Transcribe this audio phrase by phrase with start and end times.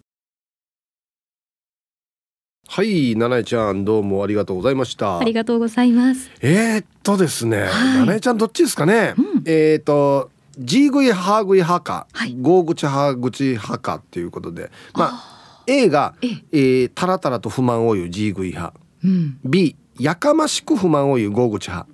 [2.66, 5.18] はい七重ちゃんどうもありがとうございました。
[5.18, 6.30] ありがとうございます。
[6.40, 7.70] えー、っとですね、はい、
[8.06, 16.58] 七重ちゃんどっちですかね、うん、えー、っと G 食いハー食い派か、はい、ゴー口ハー口派かっていうことでまあ A がええ。
[16.86, 18.74] ー、タラタラと不満を言う G 食い派、
[19.04, 21.88] うん、B やかましく不満を言うゴー口派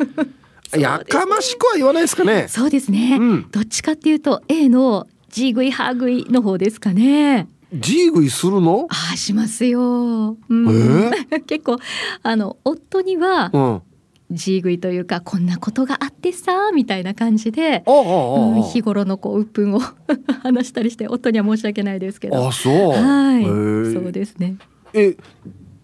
[0.76, 2.46] ね、やかましくは言わないですかね。
[2.48, 7.48] そうですね、うん、どっちかっていうと A の G 食いハー食いの方ですかね。
[7.72, 8.86] G 食いするの？
[8.88, 11.78] あしますよ、うん、えー、 結構
[12.22, 13.82] あの夫には、うん
[14.30, 19.80] 地食いというかこんなことがあってさみたいな感じで、うん、日頃のこう鬱憤を
[20.42, 22.48] 話したりして夫には申し訳ないですけど。
[22.48, 22.90] あそう。
[22.90, 23.44] はい。
[23.92, 24.56] そうですね。
[24.92, 25.16] え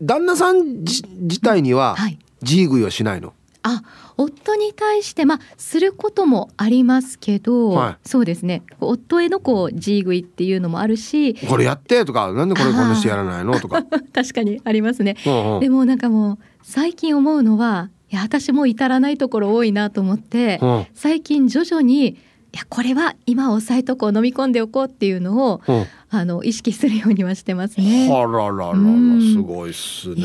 [0.02, 1.96] 旦那さん自体には
[2.42, 3.82] 地食いはしないの、あ
[4.16, 8.62] 夫に対してまあすることもありますけど、はい、そうですね。
[8.80, 13.58] 夫へのこう G 食いっていうのもあるしこれやってとかなんでこれこんなしてやらないの？
[13.58, 13.82] とか。
[14.12, 22.16] 確かにありますね、うんうん、でもなんかもう最近思うのはいや私も至らないところ多いなと思って、うん、最近徐々に
[22.56, 28.08] いやこれは今押さえとこう飲み込んでおこうっていうのを、うん、あの意識するようにはしてますね。
[28.10, 30.22] あらららら、うん、すごいっすね。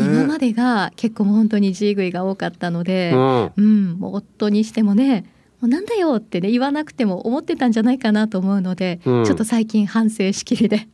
[0.00, 5.24] 今までが結構本当に G 食いが多かったので、うん、うん、もう夫にしてもね。
[5.60, 10.86] もうなんだよってね言わなくても思ってたんじゃないかなと思うので、ちょっと最近反省しきりで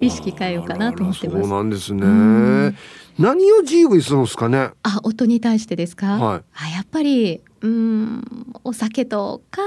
[0.00, 1.40] 意識変えようかなと思ってます。
[1.42, 2.74] そうなんですね。
[3.18, 4.70] 何を自由にするんですかね？
[4.82, 6.06] あ、夫に対してですか？
[6.18, 8.22] はい、あ、やっぱり、うん、
[8.64, 9.62] お酒とか、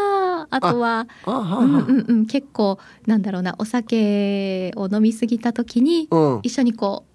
[0.50, 1.08] あとは。
[1.26, 7.10] うんうんうん、結構、なんだろうな、お酒を飲み過ぎた時に、うん、一緒にこう。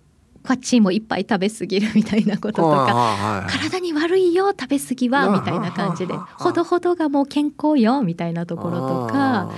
[0.47, 9.51] パッチンもいっぱい食べ過ぎるみたいなこととか、 体に悪いよ食べ過ぎはみたいな感じでほどほどがもう健康よみたいなところとか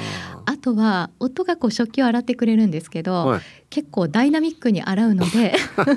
[0.47, 5.55] あとは夫がこう食器を洗ってくれるんですけど、はい、結構ダイナミックに洗うので。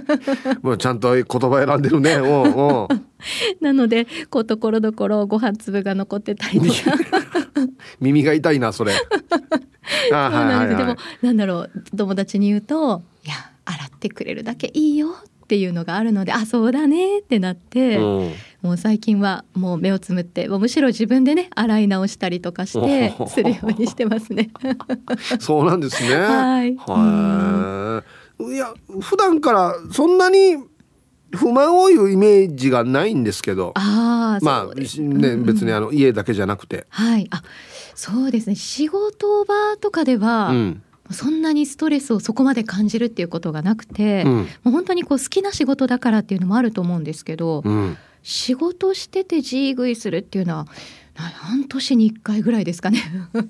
[0.62, 2.18] もうちゃんと言葉選んでるね。
[2.22, 6.74] おうなのでこうところどころご飯粒が残ってたりとか。
[8.02, 8.94] 耳が痛いなそれ。
[8.94, 8.98] そ
[10.10, 13.36] うなんです、でもなんだろう友達に言うと「いや
[13.66, 24.52] 洗ってくれるだけいいよ」っていうのがあるのであそうだねってなって、うん、もう最近はもう目をつむってむしろ自分でね洗い直したりとかしてするようにしてますね。
[25.42, 26.16] そうなんですね。
[26.16, 26.76] はい。
[26.76, 28.04] は
[28.40, 28.54] い。
[28.54, 30.58] いや普段からそんなに
[31.32, 33.72] 不満を言うイメージがないんですけど。
[33.76, 36.86] ああ、まあね、別にあの家だけじゃなくて。
[36.90, 37.28] はい。
[37.32, 37.42] あ、
[37.96, 38.56] そうですね。
[38.56, 40.50] 仕事場とかでは。
[40.50, 50.68] うんそんなにストレスをそこまで感じるっていうことがなくて、うん、もう本当にこう好きな仕事だからっていうのもあると思うんですけど、うん、仕事してて自食いするっていうのは
[51.16, 53.00] 半年に1回ぐらいですかね。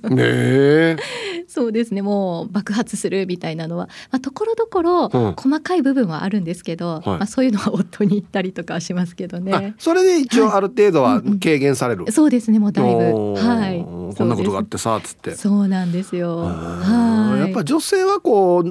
[0.10, 0.98] ね
[1.48, 2.02] そうですね。
[2.02, 9.76] もう爆発するみたいなのは、まあ、ところどころ細かい部分はあるんですけど、うん、まあ、そういうのは夫に言ったりとかしますけどね。
[9.78, 12.60] それで一応ある程度は軽減される、はい、そうですね。
[12.60, 13.36] もうだいぶ。
[13.36, 15.36] はいこんなことがあってさつって。
[15.36, 16.44] そうなんですよ。
[16.46, 18.70] やっぱ女性はこう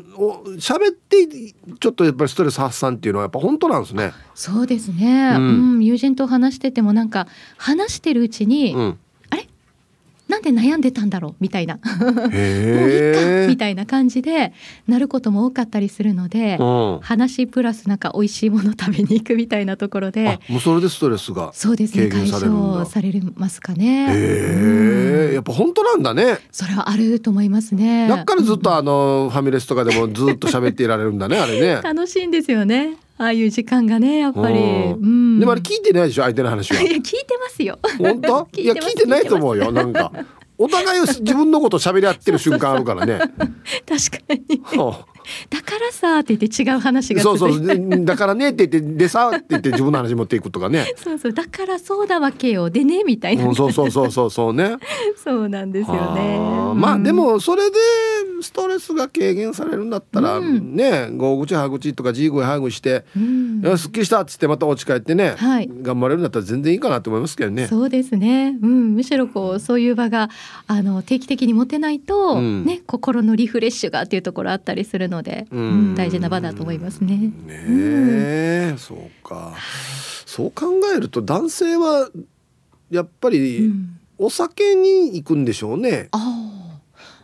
[0.56, 1.26] 喋って
[1.80, 4.12] ちょっとやっぱりストレス発散っていうのはやっぱ本当なんですね。
[4.34, 7.26] そうですね、うん、うん、友人と話しててもなんか
[7.56, 8.98] 話してるうちに、うん
[10.28, 11.34] なんで悩んでたんだろう？
[11.40, 11.76] みたいな。
[11.76, 13.48] もういっか？
[13.48, 14.52] みたいな感じで
[14.86, 24.06] なることも多かったりするので、うん、話プラスなんか美味しいもの食べに行くみたいなところでもうそれでストレスがそうですね解消されますかね。
[24.10, 26.38] へえ、うん、やっぱ本当なんだね。
[26.52, 28.06] それはあると思いますね。
[28.08, 31.80] だからずっとあの、ファミレスとかでもずっと喋っていられるんだねあれね。
[31.82, 36.80] 楽しいんですよねああいう時間がねやっぱり、うん、でもあれ聞いてないでしょ相手の話は。
[36.82, 37.78] いや聞いてますよ。
[37.98, 38.48] 本当？
[38.56, 40.12] いや聞いてないと思うよなんか
[40.58, 43.18] お互い自分のこと喋り合ってる瞬間あるからね。
[43.86, 44.60] 確かに。
[45.50, 48.04] だからさって言って違う話がそうそう。
[48.04, 50.86] だからねって言ってでさって言って自分の話持っていくとかね。
[50.96, 51.32] そうそう。
[51.32, 52.70] だからそうだわけよ。
[52.70, 54.76] でねみたいな、うん、そうそうそうそうそうね。
[55.22, 56.38] そうなんですよね。
[56.74, 57.76] まあでもそれで
[58.40, 67.66] ストレスが軽減されるんだったら、うん、ねご口歯口とかじい声ハグして、うん、すっきりしたっつってまたお家帰ってね、はい、頑張れるんだったら全然いいかなと思いますけどね。
[67.66, 70.28] そうですね、うん、むしろこうそういう場が
[70.66, 77.16] あの定期的に持てないと、うん、ね心のリフレッシュがっていうところあったりするので、うん、大事な場だと思いますね。
[77.16, 79.54] ねえ、そうか。
[80.26, 82.10] そう考えると男性は
[82.90, 83.72] やっぱり
[84.18, 86.08] お酒に行くんでしょうね。
[86.12, 86.57] ああ。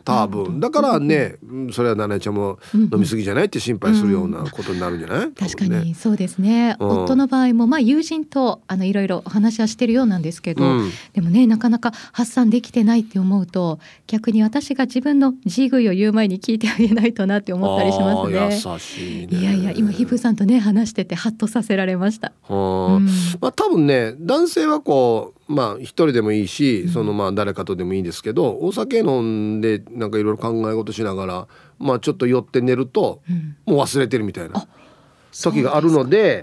[0.05, 0.59] 多分。
[0.59, 1.35] だからね、
[1.71, 10.63] それは七重ちゃんも飲み過ぎじゃないって心配するようなことになるんじゃない、確かにそうですね、夫の場合もまあ友人とあのいろいろお話はしてるようなんですけど、
[11.13, 18.61] でもねなかなか発散できてないって思うと逆に私が自分のジグイを言う前に聞いてあげないとなって思ったりしますね。
[18.73, 22.53] 優しい、ね、いやいや今ヒブさんとね話しててハッとさせられました、う
[22.99, 23.05] ん、
[23.41, 31.47] まあ多分ね男性はこうまあ一人でもいいし、そのまあ誰かとでもいいんですけどお酒飲んでなんかいろいろ考え事しながら
[31.79, 33.21] まあちょっと寄って寝ると、
[33.65, 34.67] もう忘れてるみたいな
[35.31, 36.41] 時があるので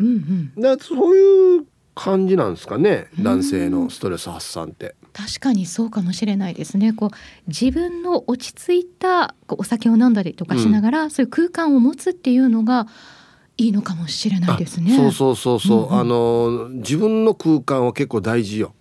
[0.81, 4.95] そういう感じなんですかね男性のストレス発散って。
[5.13, 6.95] 確かにそうかもしれないですね。
[6.95, 7.11] こう
[7.47, 12.87] 自分の落ち着いたこうお酒を飲んだりとかしながら、うん、そういう空間を持つっていうのが
[13.59, 14.97] いいのかもしれないですね。
[14.97, 18.75] そうそうそうそう、うんうん、あの自分の空間は結構大事よ。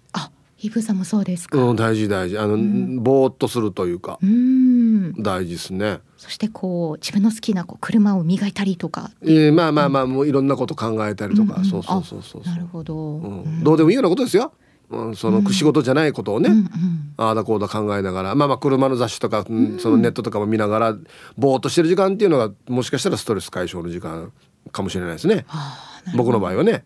[0.63, 1.57] イブさんもそうですか？
[1.57, 2.37] うん、大事大事。
[2.37, 4.19] あの、うん、ぼーっとするというか。
[4.21, 5.13] うん。
[5.21, 5.99] 大事ですね。
[6.17, 9.09] そしてこう自分の好きなこう車を磨いたりとか。
[9.23, 11.61] えー、まあまあまあ、もういろんなこと考えたりとか、うん。
[11.61, 12.43] うん、そうそうそうそう。
[12.43, 14.53] なるほど、うん、どうでもいいようなことですよ。
[14.91, 16.67] うん、その仕事じゃないことをね、うんうん、
[17.17, 18.35] ああだこうだ考えながら。
[18.35, 20.97] まあまあ車の雑誌とか、うん、そのネットとかも見ながら
[21.37, 24.33] ぼーっとしてる時間っていうのがもしかしたらストレス解消の時間
[24.71, 25.45] かもしれないですね。
[26.15, 26.83] 僕の場合はね、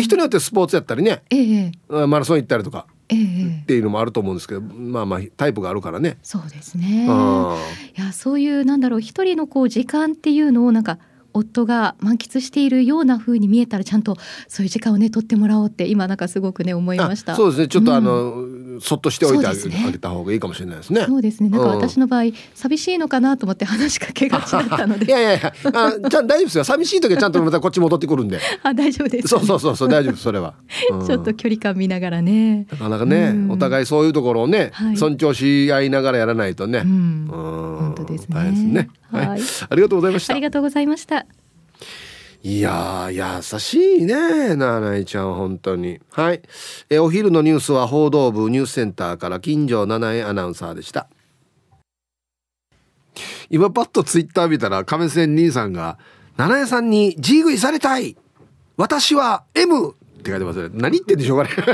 [0.00, 1.72] 人によってスポーツやったりね、ええ、
[2.06, 6.18] マラソン行ったりとかっていうのもあると思うんですけど、まあまあタイプがあるからね。
[6.22, 7.06] そうですね。
[7.06, 10.98] いやそういうなんだろう一人のこう時間っていうのをなんか
[11.34, 14.16] 夫が満喫しているような風に見えたらちゃんと
[14.48, 17.34] そういう時間をね取ってもらおうって今なんかすごくね思いました。
[17.34, 17.68] そうですね。
[17.68, 21.04] ちょっとあの、うん、そっとしておいてあげ,、ね、あげた方がいいかもしれないですね。
[21.06, 21.48] そうですね。
[21.48, 25.06] なんか私の場合、うん、寂しいのかなと思って話しかけがちだったので。
[25.06, 26.64] いやいやいやあじゃ大丈夫ですよ。
[26.64, 28.38] 寂しい時はちゃんとまたこっち戻ってくるんで。
[28.62, 30.54] あ大丈夫です、ね、そうそうそうそう大丈夫それは、
[30.92, 32.66] うん、ちょっと距離感見ながらね。
[32.70, 38.34] なかなかね、お互いそういうところをね、はい、尊重し合いながらやらないとね、うん、本当ですね。
[38.34, 39.40] 大変ですねはい、
[39.70, 40.34] ありがとうございました。
[40.34, 41.26] ありがとうございました。
[42.42, 45.98] いや優しいねななえちゃん本当に。
[46.10, 46.42] はい。
[46.90, 51.08] えお昼のニュースは報道部ニュースセンターから金城七重アナウンサーでした。
[53.48, 55.98] 今パッとツイッター見たら亀仙兄さんが
[56.36, 58.14] 「七重さんに G 食いされたい。
[58.76, 60.74] 私は M」って書いてますね。
[60.74, 61.50] 何言ってんでしょうかね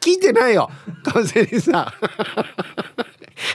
[0.00, 0.70] 聞いてないよ
[1.04, 1.86] 亀仙兄さん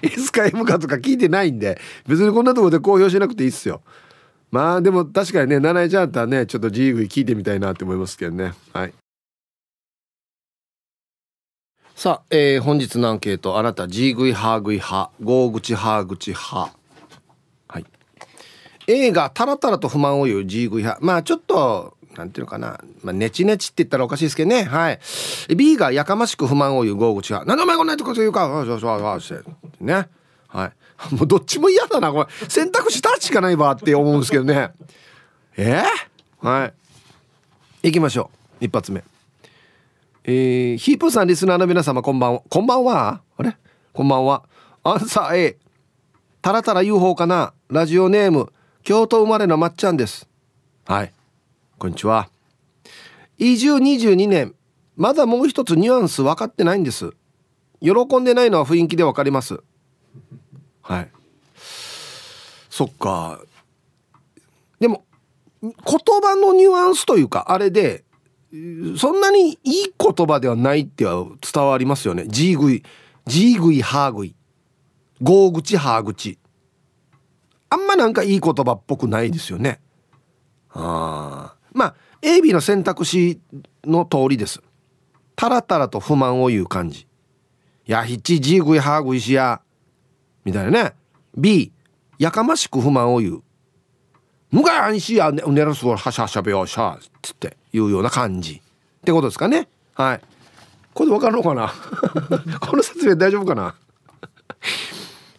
[0.04, 3.82] S か M かとか聞いてないんで別にこんなところで公表しなくていいっすよ。
[4.52, 8.54] まあでも確かにね七重ちゃんとはねちょっと G 食い聞いてみたいなって思いますけどね。
[8.74, 8.94] はい。
[11.96, 16.76] さあ、えー、本日のアンケートあなた G 食いハー食い派ゴー口ハー口派。
[17.68, 17.86] はい。
[18.88, 21.04] 映画タラタラと不満を言う G 食い派。
[21.04, 22.80] まあちょっとなんていうのかな。
[23.04, 24.64] まあ、ネチネチって言ったらおかしいですけどね。
[24.64, 25.00] はい。
[25.56, 27.48] B がやかましく不満を言うゴー口派。
[27.48, 28.48] なんでお前こんなとこと言うか。
[28.48, 29.46] そうそうそうそう。
[29.80, 30.08] ね。
[30.48, 30.72] はい。
[31.16, 32.50] もうどっちも嫌だな、これ。
[32.50, 34.72] 選択肢タッチしかないわって思うんですけどね。
[35.58, 35.84] え？
[36.42, 36.74] ー、はい。
[37.84, 38.30] 行きましょ
[38.62, 38.66] う。
[38.66, 39.04] 一発目。
[40.26, 42.42] えー、ヒープさんリスナーの皆様こんばんは。
[42.48, 43.22] こんばんは？
[43.38, 43.58] あれ？
[43.92, 44.44] こんばんは。
[44.84, 45.58] アンサー A。
[46.42, 47.54] タラタラ UFO かな？
[47.70, 48.54] ラジオネーム、
[48.84, 50.28] 京都生まれのまっちゃんです。
[50.86, 51.14] はい。
[51.84, 52.30] こんにちは。
[53.38, 54.56] 移住22年。
[54.96, 57.12] まだもう一つニュアンス分かってないんです。
[57.82, 59.60] 喜んでないのは雰囲気でわかります
[60.82, 61.12] はい
[62.70, 63.42] そっか
[64.80, 65.04] でも
[65.62, 65.72] 言
[66.22, 68.06] 葉のニュアンスというかあれで
[68.98, 72.28] そんなにいい言葉ではないっては伝わりますよね。
[72.28, 72.84] ジーグイ、
[73.26, 74.34] ジーグイ、ハーグイ、
[75.22, 76.40] ゴーグチ、ハーグチ。
[77.70, 79.82] あんまなんかいい言葉っぽくないですよね。
[80.70, 83.40] あまあ、AB の選択肢
[83.84, 84.62] の通りです。
[85.36, 87.08] タラタラと不満を言う感じ。
[87.86, 89.62] やひち、ジーグイ、ハーグイしや。
[90.46, 90.94] みたいなね。
[91.36, 91.72] B、
[92.18, 93.44] やかましく不満を言う。
[94.52, 98.62] むがやんしや、ね、ねらすわはしゃしゃべよしゃ、っつっていうような感じ。
[98.62, 99.68] ってことですかね。
[99.96, 100.22] はい。
[100.94, 101.74] これでわかるのかな？
[102.62, 103.76] この説明大丈夫かな？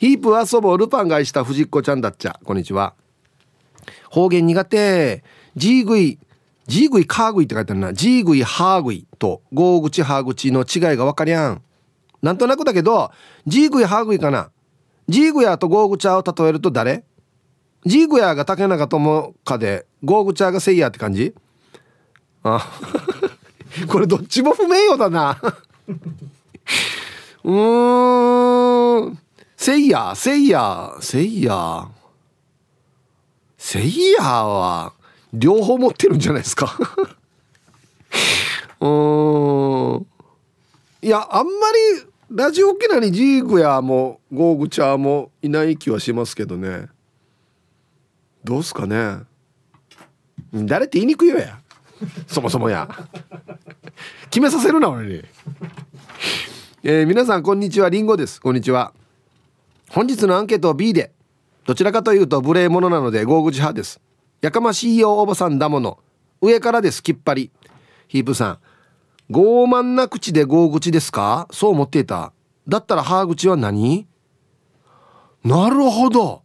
[0.01, 2.39] ヒープ遊ぼうルパンが愛した藤子ちゃんだっちゃ。
[2.45, 2.95] こんにちは。
[4.11, 5.23] 方言苦手。
[5.57, 6.19] ジーグイ、
[6.67, 7.93] ジーグイカーグイって書いてあるな。
[7.93, 11.63] ジーグイハーグイとゴーグチハーグチの違いがわかりやん。
[12.23, 13.13] なんとなくだけど、
[13.47, 14.51] ジーグイハーグイかな。
[15.09, 17.05] ジーグヤとゴーグチャーを例えると誰？
[17.85, 21.35] ジーグヤが竹中智香でゴーグチャーがセイヤって感じ？
[22.43, 22.67] あ
[23.87, 25.39] これどっちも不名誉だな
[27.45, 29.19] うーん
[29.57, 31.87] セイヤーセイヤーセイヤー
[33.59, 34.94] セイヤーは
[35.35, 36.77] 両方持ってるんじゃないですか。
[38.81, 40.07] うーん。
[41.03, 41.51] いやあんま
[41.99, 46.89] りラジオ沖縄にジーグヤもゴーグチャーもいない気はしますけどね。
[48.45, 49.19] どうすかね。
[50.53, 51.59] 誰って言いにくいよや。
[52.27, 52.89] そもそもや。
[54.31, 55.23] 決めさせるな俺に。
[56.83, 57.89] えー、皆さんこんにちは。
[57.89, 58.41] りんごです。
[58.41, 58.93] こんにちは。
[59.91, 61.13] 本日のアンケートは B で。
[61.67, 64.01] どちらかというと無礼者なのでゴーグチ派です。
[64.45, 65.99] やかましいよおばさんだもの。
[66.43, 67.51] 上からですきっぱり。
[68.09, 68.59] ヒープさん
[69.33, 71.49] 傲慢な口でゴー口ですか？
[71.51, 72.35] そう思っていた。
[72.69, 74.07] だったら歯口は何？
[75.45, 76.43] なるほど。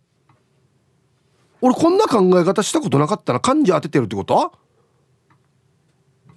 [1.59, 4.53] 俺こんな考え方したことなかったら漢字当ててるってこと？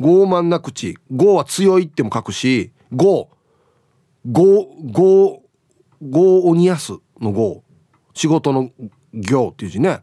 [0.00, 0.98] 傲慢な口。
[1.12, 3.28] 傲は強いっても書くし傲。
[4.26, 5.38] 傲傲
[6.02, 7.60] 傲鬼安の傲。
[8.14, 8.72] 仕事の
[9.12, 10.00] 行っていう字ね。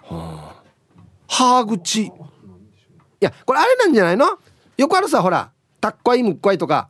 [0.00, 0.57] はあ。
[1.28, 2.06] 歯口。
[2.06, 2.10] い
[3.20, 4.26] やこれあれなんじゃないの？
[4.76, 6.88] よくあるさほらたっこいむっこいとか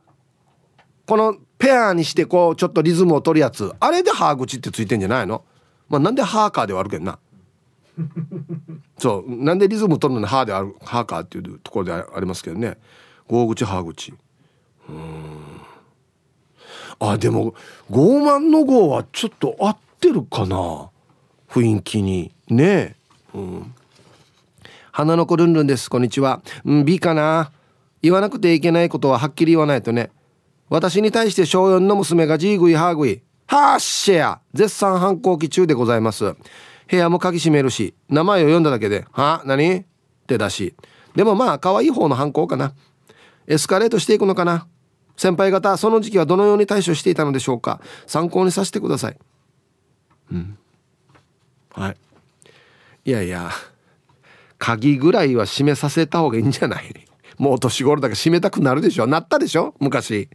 [1.05, 3.71] このペアにしてこうちょっとリズムを取るやつ。
[3.79, 5.43] あれで歯口ってついてんじゃないの？
[5.89, 7.19] まあなんでハーカーではあるけどな。
[8.97, 12.77] そうなんでリズム取るのに歯である歯かっていうところでありますけどね。
[13.27, 14.13] 合口歯口。
[14.87, 15.61] うん。
[16.99, 17.53] あでも
[17.89, 20.89] 傲慢の号はちょっと合ってるかな？
[21.49, 22.31] 雰囲気に。
[22.47, 22.95] ね
[23.33, 23.75] うん
[24.99, 25.89] 花の子ルンルンです。
[25.89, 26.41] こんにちは。
[26.65, 27.53] うん B かな。
[28.01, 30.11] 言わなくていけないことははっきり言わないとね。
[30.67, 33.21] 私に対して小4の娘がジーグイハーグイ。
[33.47, 36.35] ハーシェア絶賛反抗期中でございます。
[36.89, 39.41] 部屋も鍵閉めるし名前を読んだだけで「は？
[39.45, 39.85] 何?」っ
[40.27, 40.75] てだし。
[41.15, 42.73] でもまあ可愛い方の反抗かな。
[43.47, 44.67] エスカレートしていくのかな。
[45.15, 47.79] 先輩方その時期はどのように対処していたのでしょうか。
[48.05, 49.17] 参考にさせてください。
[50.33, 50.57] うん。
[51.71, 51.97] はい。
[53.05, 53.49] いやいや。
[54.59, 56.93] 鍵ぐらいは閉めさせた方がいいんじゃない？
[57.39, 59.07] もう年頃だから閉めたくなるでしょ？
[59.07, 59.73] なったでしょ？
[59.79, 60.29] 昔。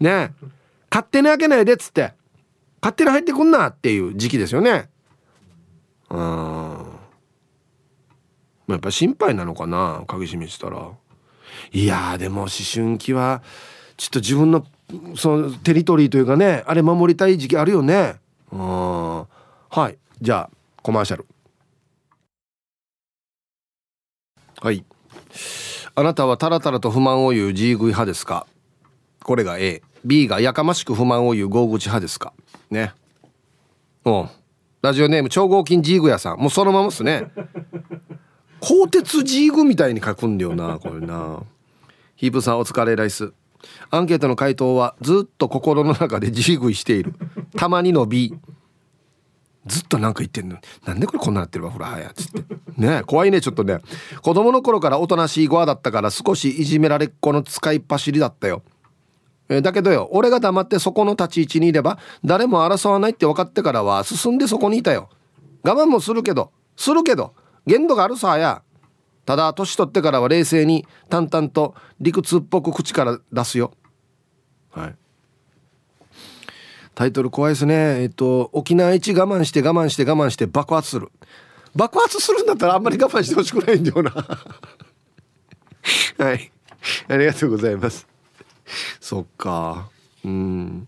[0.00, 0.32] ね
[0.90, 2.14] 勝手に開けないでっつって。
[2.82, 4.88] 勝手に入ってくんなっていう時期ですよね。
[6.08, 6.86] うん
[8.68, 10.02] やっぱ心配なのかな？
[10.08, 10.88] 鍵閉めしたら。
[11.72, 13.42] いやでも思春期は
[13.96, 14.64] ちょっと自分の
[15.16, 18.14] そのテリトリーというかねあれ守りたい時期あるよね。
[18.50, 18.60] うん
[19.68, 19.98] はい。
[20.20, 21.26] じゃあコマーシャル。
[24.60, 24.84] はい。
[25.94, 28.46] あなたはタラタラと不満を言う G 食い派ですか？
[29.22, 32.32] これが AB がやかましく不満を言う合口派ですか？
[32.70, 32.92] ね。
[34.04, 34.28] うん。
[34.82, 36.38] ラジオネーム超合金ジーグ屋さん。
[36.38, 37.30] もうそのままっすね。
[38.60, 41.42] 鋼鉄ジーグみたいに書くんだよなこれな。
[42.16, 43.32] ヒープさんお疲れライス。
[43.90, 47.14] アンケートの回答はずっと心の中でジーグイしている。
[47.56, 48.34] たまにの B
[49.66, 52.42] ずっとなんか言ってんのなんでこれこんななってるわほらはやつって。
[52.76, 53.78] ね怖いねちょっとね。
[54.22, 58.62] 子供の頃からおとなしいゴアだったから少しいじめられっ子の使いっ走りだったよ。
[59.50, 65.10] えだけどよ俺が黙ってそこの立ち位置にいれば誰も争わないって分かってからは進んでそこにいたよ。
[65.62, 67.34] 我慢もするけどするけど
[67.66, 68.62] 限度があるさや。
[69.26, 73.72] ただ年取ってからは冷静に淡々と理屈っぽく口から出すよ。
[74.70, 74.96] はい。
[77.00, 78.02] タイトル怖いですね。
[78.02, 81.10] えっと沖縄一我慢して我慢して我慢して爆発する。
[81.74, 84.10] 爆発するんだったらあんまり我慢してほしくないんだよな。
[86.18, 86.52] はい。
[87.08, 88.06] ありがとうございます。
[89.00, 89.88] そっか。
[90.26, 90.86] うん。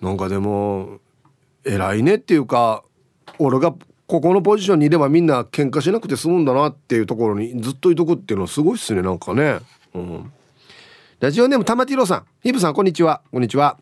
[0.00, 1.00] なんかでも
[1.64, 2.84] 偉いねっていうか
[3.40, 3.74] 俺が
[4.06, 9.58] ここのポジションにいればみんな喧嘩しなくて済むんだなっていうところにずっといとくっていうのはすごいっすねなんかね。
[9.92, 10.32] うん。
[11.18, 12.26] ラジオネーム玉ティロさん。
[12.44, 13.22] ヒブさんこんにちは。
[13.32, 13.76] こんにちは。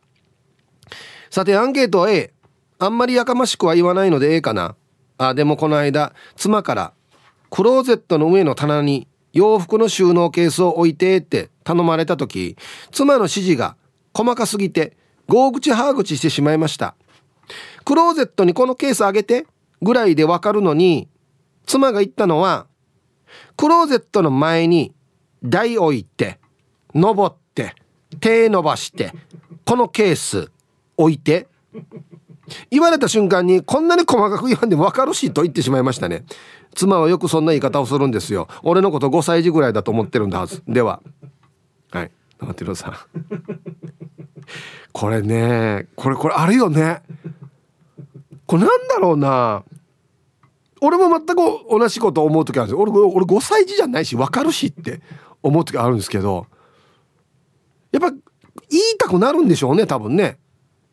[1.31, 2.33] さてアンケートは A
[2.81, 4.75] あんまりやかましくは言わないので A かな。
[5.17, 6.93] あでもこの間妻から
[7.51, 12.57] クローゼットの上の棚に洋服の収納ケースを置いてって頼まれた時
[12.91, 13.77] 妻の指示が
[14.13, 14.97] 細かすぎて
[15.29, 16.97] 合口歯口してしまいました。
[17.85, 19.47] クローゼットにこのケースあげて
[19.83, 21.09] ぐらいでわかるのに
[21.67, 22.67] 妻が言ったのは
[23.57, 24.95] クローゼットの前に
[25.45, 26.41] 台置いて
[26.93, 27.75] 登って
[28.19, 29.13] 手伸ばして
[29.65, 30.51] このケース。
[31.03, 31.49] 置いて。
[32.71, 36.25] 言われた瞬間にこんなに細かく言わんでも分かるしと言ってしまいましたね。
[36.75, 38.49] 妻はよくそんな言い方をするんですよ。
[38.63, 40.63] 俺のこと5歳児ぐらいだと思ってるんだはず。
[40.67, 41.01] では。
[41.91, 42.11] はい。
[42.39, 43.21] 黙ってください
[44.93, 47.03] これねこれこれあるよね。
[48.47, 49.65] これなんだろうな。
[50.81, 51.37] 俺も全く
[51.71, 52.81] 同じこと思う時あるんですよ。
[52.81, 55.03] 俺俺5歳児じゃないし分かるしって
[55.43, 56.47] 思う時あるんですけど。
[57.93, 60.39] やっぱ言いたくなるんでしょうね多分ね。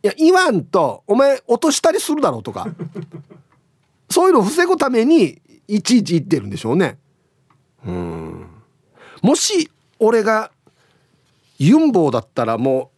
[0.04, 2.68] いや言わんとお前落としたりするだろうとか。
[4.10, 6.98] そういうのを防ぐためにいちいち言ってるんでしょうね。
[7.86, 8.48] うん。
[9.22, 10.52] もし俺が
[11.58, 12.92] ユンボだったらも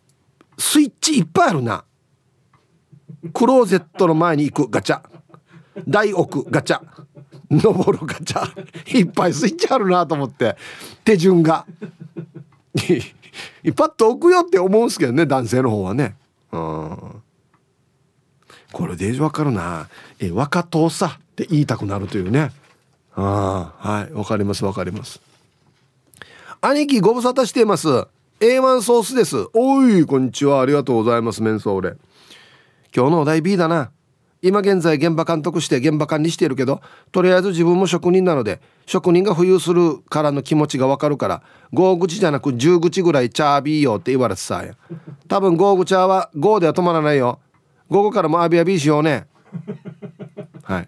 [0.58, 1.84] うスイッチいっぱいあるな。
[3.34, 5.02] クローゼットの前に行くガチャ。
[5.88, 6.82] 台置くガチャ。
[7.50, 8.98] 登るガチャ。
[8.98, 10.56] いっぱいスイッチあるなと思って。
[11.04, 11.66] 手順が。
[13.76, 16.16] パッと置くよって思うんすけどね男性の方はね
[16.52, 17.24] うん。
[18.72, 19.88] これでわかるな。
[20.20, 22.52] え若党さって言いたくなるというね。
[23.16, 23.90] ああ。
[23.90, 25.22] はいわかりますわかります。
[26.62, 27.88] 兄貴ご無沙汰しています。
[28.40, 29.48] A1 ソースです。
[29.54, 30.62] おいこんにちは。
[30.62, 31.96] ありがとうございますメンソーレ。
[32.96, 33.92] 今日のお題 B だな。
[34.42, 44.76] 今現在現場監督して現場管理しているけどとりあえず自分も職人なので職人が浮遊するからの気持ちがわかるから5口じゃなく10口ぐらいチャービーよって言われてさや
[45.30, 47.40] 多分5口は5では止まらないよ。
[47.90, 49.28] 午後からもアビアビーしようね。
[50.64, 50.88] はい。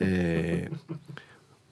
[0.00, 0.96] えー、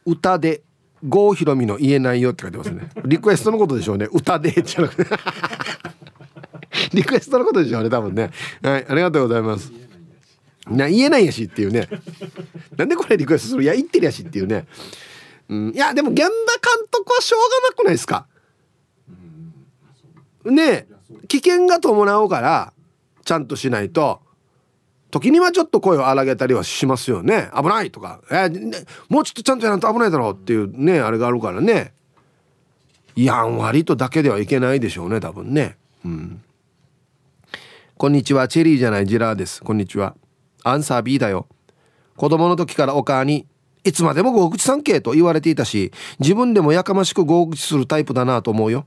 [0.07, 0.63] 歌で
[1.03, 2.89] 郷ひろみの言えないよって書いてますね。
[3.05, 4.07] リクエストのことでしょうね。
[4.13, 5.07] 歌でじゃなくて。
[6.95, 8.31] リクエストのことでしょうね多分ね。
[8.63, 9.73] はいありがとうございます。
[10.69, 11.89] な言えないやしっていうね。
[12.77, 13.63] なんでこれリクエストする？
[13.65, 14.67] いや言ってるやしっていうね、
[15.49, 16.31] うん、いやでも現場監
[16.91, 18.27] 督はしょうがなくないですか？
[20.45, 20.87] ね
[21.29, 22.73] 危険が伴うから
[23.25, 24.21] ちゃんとしないと
[25.13, 27.51] 時にはちょっと声を荒げたりはしますよね。
[27.55, 31.93] 危ないとか、えー、もうちょっとちゃんとやらんと危ないだろうっていうねあれがあるからね。
[33.15, 35.77] やんわりとだけではいけないでしょうね多分ね。
[36.03, 36.43] うん。
[37.99, 39.63] こんにちはチェリーじゃないジラーです。
[39.63, 40.17] こんにちは。
[40.65, 41.47] アンサー B だよ。
[42.17, 43.47] 子供の時からお母に
[43.85, 48.87] いつまでも合口三景と言われていたし自分でもやかましく合口するタイプだなと思うよ。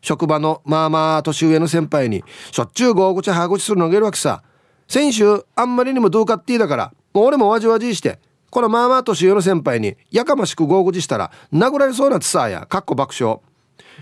[0.00, 4.42] 職場のまあまあ年上の先輩にしょっちゅう合口歯口するのげるわけさ。
[4.88, 8.18] 先週あんまりにもどうかっていいだからもう俺もわじわじして
[8.50, 13.38] このまあまあ年上の先輩にやかましく合口したら殴られそうなつさやかっこ爆笑。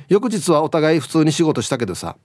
[0.08, 2.16] 翌日はお互い普通に仕事したけどさ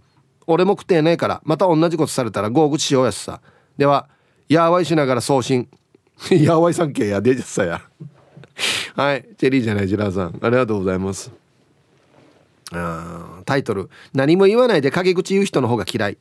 [0.47, 3.41] 俺も食ってないからまた同じことされたら合口しようやすさ。
[3.77, 4.07] では
[4.47, 5.67] やわいしながら送信。
[6.31, 7.81] やわいさんけやでじゃさや。
[8.95, 10.39] はいチェリーじゃないジラーさん。
[10.41, 11.42] ありがとうございます。
[12.79, 16.17] あタイトル「何も言わないで陰口言う人の方が嫌い」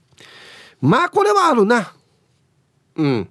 [0.80, 1.94] まあこれはあるな。
[2.96, 3.28] うん。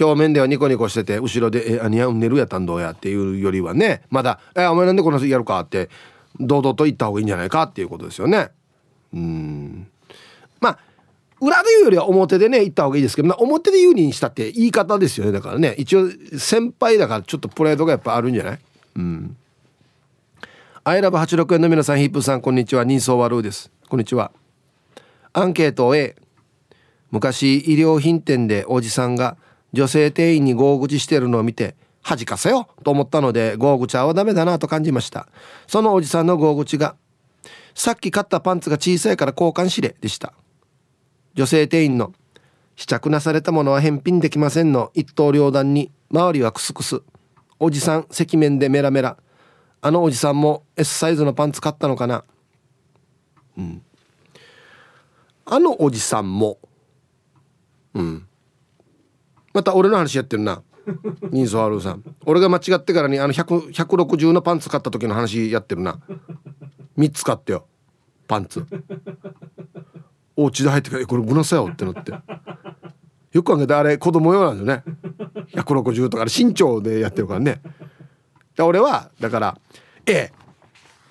[0.00, 4.02] 表面ではニコニコしてて後ろで「えあにやうんねるやったんどうや」っていうよりはね。
[4.10, 5.90] まだ「えお前なんでこんなやるか」って
[6.40, 8.50] 堂々と言った方がいいんじゃないかっていうことですよね。
[9.12, 9.86] うん。
[10.60, 10.78] まあ
[11.40, 15.32] 裏で言うよりは表でね言った方がいいですけど、まあ、表で言うにしたって言い方ですよね。
[15.32, 18.58] だからね一応先輩だからちょっとプライドがやっぱあるんじゃない？
[18.96, 19.36] うん。
[20.84, 22.82] アイラブ86円の皆さんヒップさんこんにちは。
[22.82, 23.70] 人相悪うです。
[23.88, 24.32] こんにちは。
[25.32, 26.16] アンケート A
[27.12, 29.36] 昔医療品店でおじさんが
[29.72, 35.28] 女性店員に合口してるのを見て恥かせよと思ったので合口はダメだなと感じました。
[35.68, 36.96] そのおじさんの合口が
[37.76, 40.32] さっき買ったパンツが小さいから交換しれでした。
[41.34, 42.12] 女性店員の
[42.74, 47.02] 試着なされたものは返品できませんの一刀両断に周りはクスクス。
[47.60, 49.16] おじさん赤面でメラメラ。
[49.84, 52.24] あのおじさんも S サイズのパンツ買ったのかな？
[53.58, 53.82] うん。
[55.44, 56.58] あのおじさんも。
[57.92, 58.26] うん。
[59.52, 60.62] また俺の話やってるな。
[61.32, 62.04] 人相悪さん。
[62.26, 65.98] 俺が間違ってからにあの160のパンツ買った時の話やってるな。
[66.96, 67.66] 3つ買ってよ。
[68.28, 68.64] パンツ。
[70.36, 72.12] お家で入ってから「これごなさよ」ってなって。
[73.32, 74.84] よく考えてあれ子供用なんですよね。
[75.54, 77.60] 160とか身長でやってるからね
[78.58, 79.58] 俺はだから
[80.06, 80.32] 「ええ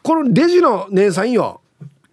[0.04, 1.62] このレジの姉さんよ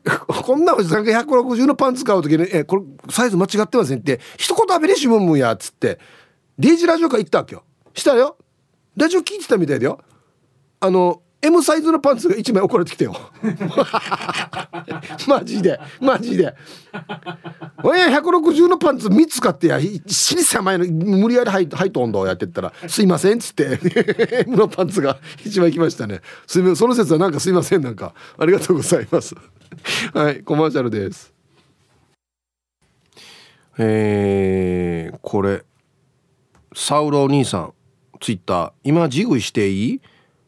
[0.26, 5.98] こんなおじさんが160のパンツ買う時に「えこれサイズ間違ってません」って一言アベレシムムやっつって
[6.58, 7.64] レジラジオから行ったわけよ。
[7.94, 8.36] したらよ
[8.96, 10.00] ラジオ聞いてたみたいだよ。
[10.80, 13.14] あの M サイズのパンツが1枚送られてきてよ。
[15.28, 15.78] マジで。
[16.00, 16.52] マジで。
[17.84, 19.78] 俺160のパンツ3つ買ってや。
[20.06, 20.86] 死に狭いの。
[20.86, 23.78] 無理やりハイハイト温度をやってったら「すいません」っつって。
[24.48, 26.22] M のパンツが1枚来ましたね。
[26.46, 26.76] すいません。
[26.76, 27.82] その説はなんかすいません。
[27.82, 28.14] なんか。
[28.36, 29.36] ありがとうございます。
[30.14, 30.42] はい。
[30.42, 31.32] コマーシャルです。
[33.78, 35.64] えー、これ。
[36.74, 37.72] サウロお兄さん。
[38.20, 38.72] ツイッター。
[38.82, 40.00] 今ジグしていい？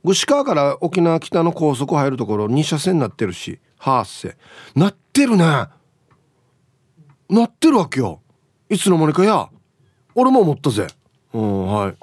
[0.04, 4.36] 串川から沖縄北の高速入るところ2車線になってるしハーセ
[4.74, 5.44] なってるね。
[7.28, 8.20] なってるわけよ。
[8.68, 9.48] いつの間にかや。
[10.14, 10.86] 俺も思ったぜ。
[11.32, 11.96] うんはい。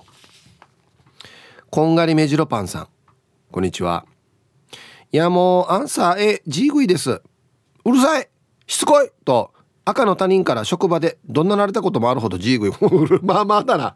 [1.70, 2.88] こんがりめじろパンさん。
[3.52, 4.06] こんにちは。
[5.12, 7.22] いやもうアンサー A ジーグイです。
[7.86, 8.30] うるさい。
[8.66, 9.12] しつこい。
[9.24, 9.54] と
[9.86, 12.72] 赤の他人から職場でどんななれたこともあるほどジーグイ。
[13.24, 13.96] まあまあだな。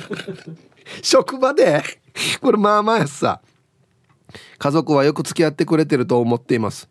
[1.02, 1.82] 職場で
[2.40, 3.40] これまあまあやさ。
[4.58, 6.88] 家族はよく付き合ってくれてると思っています。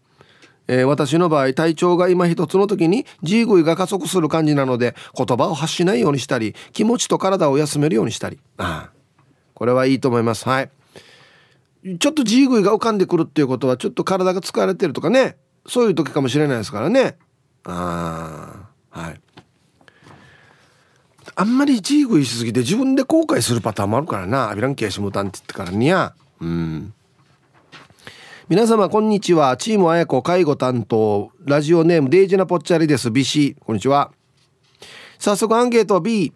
[0.68, 8.40] えー、私の場合体調が今一つの時に G グイが加速する感じなので言葉を発しないようにしたり気持ちと体を休めるようにしたり。
[8.58, 9.00] ああ。
[9.56, 10.48] これはいいと思います。
[10.48, 10.70] はい。
[12.00, 15.38] ちょっと G グイが浮かんでくるっていうことはちょっと体が疲れてるとかね。
[15.68, 17.18] そういう時かもしれないですからね。
[17.64, 19.00] ああ。
[19.02, 19.22] はい。
[21.40, 24.50] あんまりジーグイしすぎて自分で後悔するパターンもあるからな。
[24.50, 26.94] アビランケーシムタンって言ってからにゃうん。
[28.50, 29.56] 皆様こんにちは。
[29.56, 33.10] チームあやこ介護担当ラジオネームデイジナポッチャリです。
[33.10, 34.12] ビシこんにちは。
[35.18, 36.02] 早速アンケート。
[36.02, 36.34] B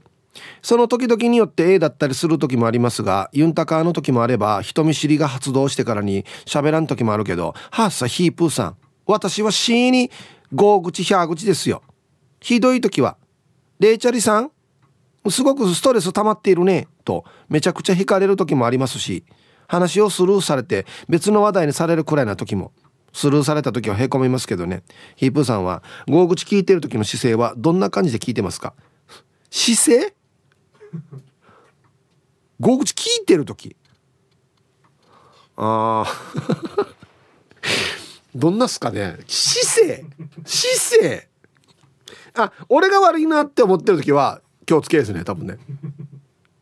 [0.61, 8.77] その時々によって A だったりする時もありますがユンタカーの時もあれば人見知りが発動してからに喋らん時もあるけどはっさヒープーさん。
[9.05, 10.09] 私は C に
[10.53, 11.81] 5口100口ですよ。
[12.39, 13.17] ひどい時は。
[13.81, 14.51] レイチャリさん
[15.29, 19.23] すごくストレス溜まっているねとめちゃくちゃ惹かれる時もありますし
[19.67, 22.71] 話をスルーされて別の話題にされるくらいな時も
[23.13, 24.83] スルーされた時はへこみますけどね。
[25.15, 28.73] ヒープーさんは合口聞いてる時の姿勢はどんな感じで聞いてますか？
[29.51, 30.15] 姿勢？
[32.59, 33.75] 合口聞いてる時？
[35.55, 36.11] ああ
[38.33, 39.17] どんなっすかね。
[39.27, 40.05] 姿勢？
[40.43, 41.29] 姿勢？
[42.35, 45.57] あ俺が悪いなって思ってる時は気をつけですね多分ね。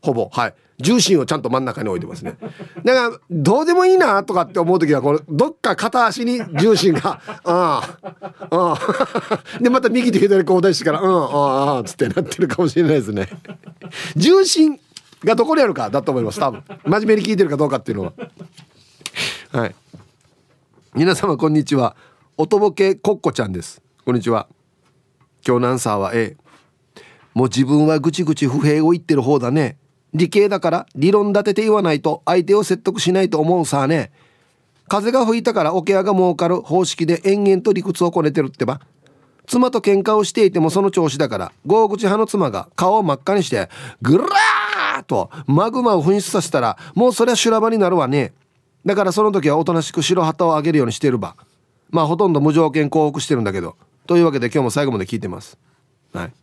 [0.02, 0.30] ほぼ。
[0.32, 0.54] はい。
[0.80, 2.38] 重心をちゃんと真ん中に置いてますね。
[2.84, 8.08] だからどうでもいいなとかって思う時はこれどっか片足に重心が「ああ
[8.50, 13.30] ああ」でまた右と左交代してから「うんああああ」つってなってるかもしれないですね。
[14.16, 14.80] 重心
[15.24, 16.64] がどこにあるかだと思います多分。
[16.84, 18.14] 真面目に聞いてるかどうかっていうのは。
[19.52, 19.76] はい。
[20.96, 21.96] 皆様こんにちは。
[22.38, 23.82] おとぼけコッコちゃんです。
[24.04, 24.48] こんにちは。
[25.46, 26.38] 今日のアンサーは A
[27.34, 29.78] もう自分はぐちぐち不平を言ってる方だね。
[30.13, 34.12] 理系だから理論立てて言わないと相手を説得しないと思うさね。
[34.88, 38.82] 風が吹いたから桶屋が儲かる方式で延々と理屈をこねてるってば。
[39.48, 43.70] 妻と喧嘩をしていてもその調子だから豪口派の妻が顔を真っ赤にして
[44.02, 48.34] グラーっとマグマを噴出させたらもうそりゃ修羅場になるわね。
[48.86, 51.36] だからその時はおとなしく白旗を上げるようにしてるば。
[51.89, 53.76] まあほとんど無条件降伏してるんだけど。
[54.08, 55.58] というわけで今日も最後まで聞いてます。
[56.13, 56.34] はい。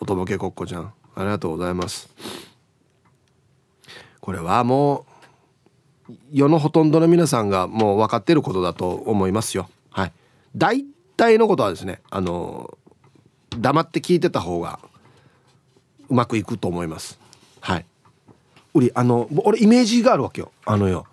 [0.00, 0.92] おとぼけこっこちゃん。
[1.14, 2.08] ありがとうございます。
[4.20, 5.06] これはも
[6.08, 9.68] う世のほとんどの皆さんがもう分かってることだと思いますよ。
[9.90, 10.12] はい。
[10.56, 10.84] 大
[11.16, 12.76] 体のことはですねあの
[13.56, 14.80] 黙って聞いてた方が
[16.08, 17.18] うまくいくと思います。
[17.60, 17.86] はい。
[18.74, 20.50] 売りあの俺イメージがあるわけよ。
[20.64, 21.06] あのよ。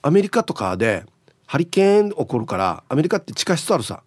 [0.00, 1.04] アメリカとかで
[1.46, 4.02] ハリケーン起こるからアメリカって地下室あるさ。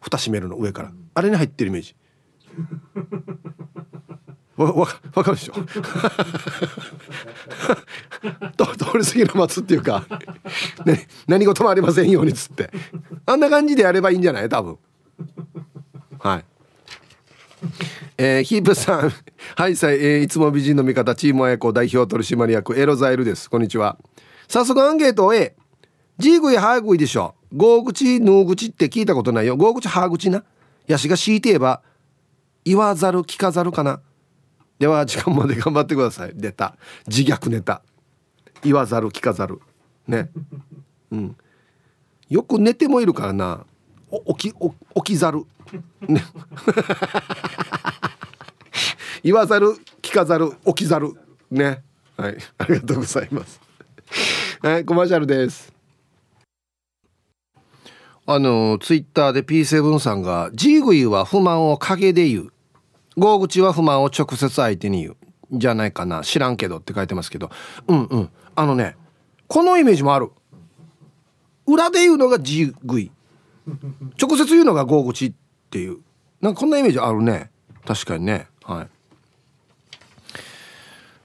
[0.00, 0.92] 蓋閉めるの上から。
[1.12, 1.94] あれに入ってるイメージ。
[4.56, 5.54] わわわかるでしょ？
[8.76, 10.04] 通り過ぎる松っていうか、
[10.84, 12.70] ね、何事もありませんようにっつって。
[13.24, 14.48] あんな感じでやればいいんじゃない？
[14.48, 14.78] 多分。
[16.18, 16.44] はい。
[18.18, 19.12] えー、ヒープさん。
[19.56, 23.48] はいさい、えー、いつも美人の味方チームあやこ代表取締役エロザイルです。
[23.48, 23.96] こんにちは。
[24.48, 25.56] 早速アンケート A
[26.18, 27.34] ジーグイハーグイでしょ。
[27.56, 29.56] ゴー口ヌー口って聞いたことないよ。
[29.56, 30.44] ゴー口ハー口な？
[30.86, 31.82] ヤシが強いて言えば
[32.64, 34.00] 言わざる聞かざるかな？
[34.78, 36.32] では時間まで頑張ってください。
[36.34, 37.82] 出た自虐ネタ。
[38.62, 39.60] 言わざる聞かざる。
[40.06, 40.30] ね。
[41.10, 41.36] うん。
[42.28, 43.66] よく寝てもいるからな。
[44.10, 44.70] おきお
[45.02, 45.44] 起きざる。
[46.00, 46.24] ね。
[49.22, 50.52] 言わざる聞かざる。
[50.66, 51.14] 起きざる。
[51.50, 51.82] ね。
[52.16, 52.38] はい。
[52.58, 53.60] ありがとうございます。
[54.62, 54.84] はい。
[54.84, 55.79] コマーシャルです。
[58.32, 62.52] あのツイッターで P7 さんが「ジーグイは不満を陰で言う」
[63.18, 65.16] 「ゴーグチは不満を直接相手に言う」
[65.50, 66.22] じゃないかな。
[66.22, 67.50] 知らんけどって書いてますけど。
[67.88, 68.30] うんうん。
[68.54, 68.94] あのね
[69.48, 70.30] このイメージもある。
[71.66, 73.10] 裏で言うのがジーグイ。
[74.16, 75.32] 直接言うのがゴーグチっ
[75.68, 75.98] ていう。
[76.40, 77.50] なんかこんなイメージあるね。
[77.84, 78.46] 確かにね。
[78.62, 78.88] はい。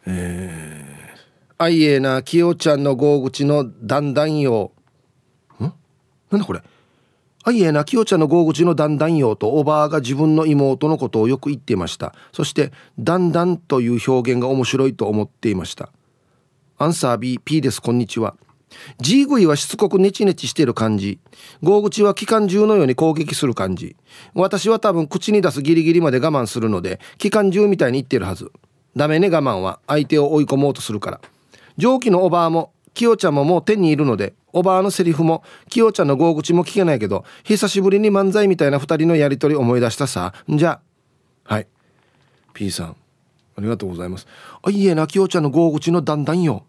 [0.08, 4.72] えー、あいえなきよちゃんのゴーグチのだんだんよ。
[5.60, 5.72] ん？
[6.32, 6.64] なんだこれ？
[7.48, 15.92] あいえなきよちゃんのゴーグチのだんだんよとおばあが自分の妹のことをよく言っていましたそしてだんだんという表現が面白いと思っていました
[16.80, 18.36] アンサー B P ですこんにちは
[19.00, 21.20] G グイはしつこくネチネチしてる感じ。
[21.62, 23.96] ゴーグチは機関銃のように攻撃する感じ。
[24.34, 28.52] 私は多分口に出すギリギリまで我慢するので、機関銃みたいに言ってるはず。
[28.96, 31.22] ダメね我慢は相手を追い込もうとするから。
[31.78, 40.34] 上記のおばあも、きよちゃんももう手にいるので、おばあのセリフも、きよちゃんのゴーグチも聞けないけど、久しぶりに漫才みたいな二人のやりとり思い出したさ。
[40.50, 40.80] じゃ
[41.48, 41.68] あ、はい。
[42.54, 42.96] P さん、
[43.58, 44.28] ありがとうございます。
[44.64, 46.66] あ、いいえな、きよちゃんのゴーグチのだんだんよ。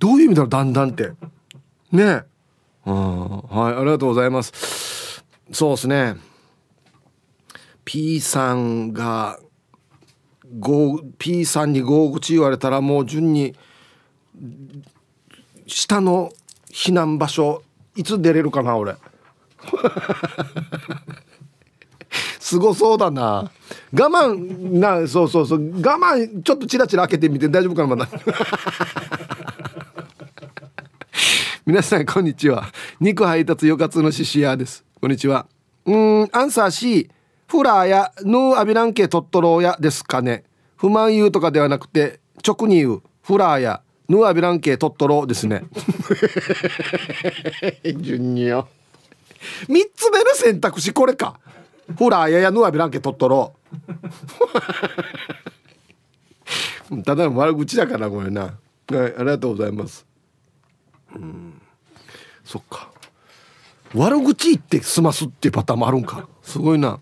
[0.00, 1.12] どういう意味だろうだんだんって
[1.92, 2.22] ね
[2.86, 6.16] うんはいありがとうございますそうですね
[7.84, 9.38] P さんが
[11.18, 13.54] P さんに合口言われたらもう順に
[15.66, 16.32] 下の
[16.72, 17.62] 避難場所
[17.96, 18.96] いつ出れるかな俺。
[22.40, 23.50] すごそうだな。
[23.92, 25.58] 我慢なそうそうそう。
[25.58, 28.08] 我慢ちょっとチラチラ開けてみて大丈夫かなまだ。
[31.66, 32.72] 皆さんこんにちは。
[32.98, 34.84] 肉配達よかつのししやです。
[35.00, 35.46] こんにちは。
[35.86, 37.10] うんアンサー C
[37.46, 40.44] フラーやヌーアビランケトットローやですかね。
[40.76, 43.02] 不満言うとかではなくて直に言う。
[43.22, 45.62] フラーやヌーアビランケトットローですね。
[48.02, 48.66] 順によ。
[49.68, 51.38] 3つ目の選択肢これか。
[51.96, 53.54] フラーややヌーアビランケトットロ。
[56.90, 58.40] ー ただの悪口だからこれな。
[58.42, 60.04] はいありがとうございます。
[61.14, 61.62] うん。
[62.44, 62.90] そっか。
[63.94, 66.26] 悪口言って済ますっていうパターンもあるんか。
[66.42, 66.98] すごいな。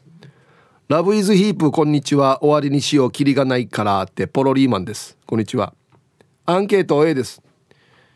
[0.88, 2.40] ラブイズヒープこんにちは。
[2.42, 3.10] 終わりにしよう。
[3.10, 5.16] きりがないからってポロリーマンです。
[5.24, 5.72] こんにちは
[6.50, 7.42] アンケート A です。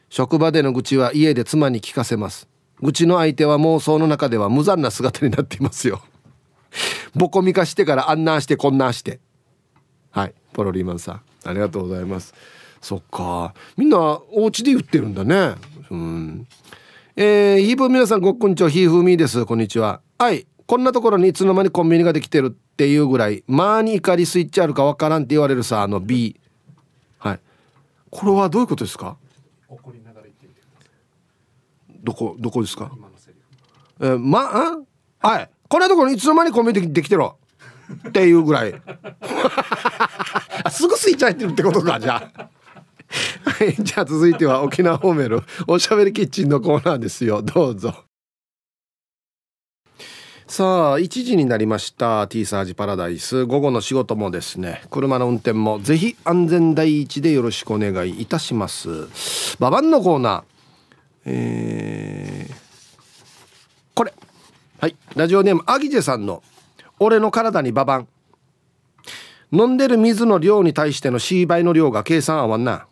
[0.08, 2.48] 職場での愚痴は家で妻に聞かせます。
[2.80, 6.00] 愚痴の相手は妄想の中では無残な姿になっていますよ。
[7.14, 9.20] ボコミカしてからあんなしてこんなして。
[10.12, 10.34] はい。
[10.54, 11.20] ポロリーマンさん。
[11.44, 12.32] ありがとうございます。
[12.80, 13.52] そっか。
[13.76, 15.56] みんなお家で言ってるんだね。
[15.90, 16.46] うん。
[17.16, 19.44] えー、ヒープ皆さんごっこんちはひーふみです。
[19.44, 20.00] こんにちは。
[20.16, 20.46] はい。
[20.64, 26.40] こんなところにいつの間にコンビニができてるっていうぐらいまあに怒りスイッチあるかわからんって言われるさあの B
[28.12, 29.16] これはどういうことですか？
[32.04, 32.90] どこどこですか？
[34.00, 34.50] えー、ま
[35.20, 35.28] あ？
[35.28, 35.50] はい。
[35.68, 37.22] こんなところにいつの間にコンビニできてる
[38.08, 38.74] っていうぐらい。
[40.70, 42.50] すぐスイッチ入ってるってことかじゃあ。
[43.44, 47.40] はい、じゃあ続いては沖縄ホーメルおしゃべりキッチンのコーナーですよ。
[47.42, 47.94] どうぞ。
[50.52, 53.46] さあ1時になりました T サージパラダイス。
[53.46, 59.08] 午後の仕事もですね車の運転もぜひ安全第一でよろしくお願いいたします。
[59.58, 60.44] ババンのコーナー。
[61.24, 62.54] えー、
[63.94, 64.12] これ。
[64.78, 64.96] はい。
[65.16, 66.42] ラジオネームアギジェさんの
[67.00, 68.08] 「俺の体にババン」
[69.52, 72.86] 飲んでる水の量に対しての C 倍の量が計算合わんな。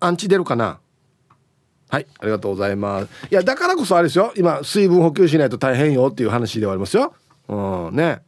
[0.00, 0.80] アンチ出るかな。
[1.94, 3.08] はいありがとうございます。
[3.30, 4.32] いやだからこそあれですよ。
[4.36, 7.14] 今水分補給しないと大変よっていう話ではありますよ。
[7.48, 7.54] う
[7.92, 8.20] んね。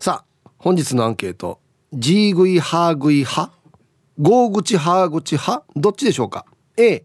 [0.00, 1.60] さあ本日のアンケート。
[1.92, 3.52] G 食いハー食い派？
[4.18, 5.64] ゴー口ハー口派？
[5.76, 6.46] どっちでしょうか
[6.76, 7.04] ？A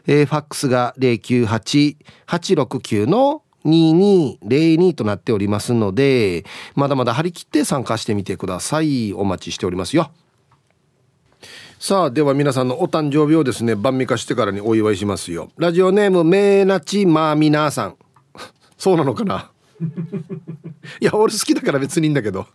[0.07, 6.43] えー、ファックスが098-869の2202となっておりますので、
[6.75, 9.13] まだまだ張り切って参加してみてください。
[9.13, 10.11] お待ちしておりますよ。
[11.79, 15.51] さあでは皆さんのお誕生日をですね晩味化してからにお祝いしますよ。
[15.57, 17.95] ラジオネームめなちまみなさん。
[18.77, 19.51] そうなのかな？
[21.01, 22.47] いや俺好きだから別にいいんだけど。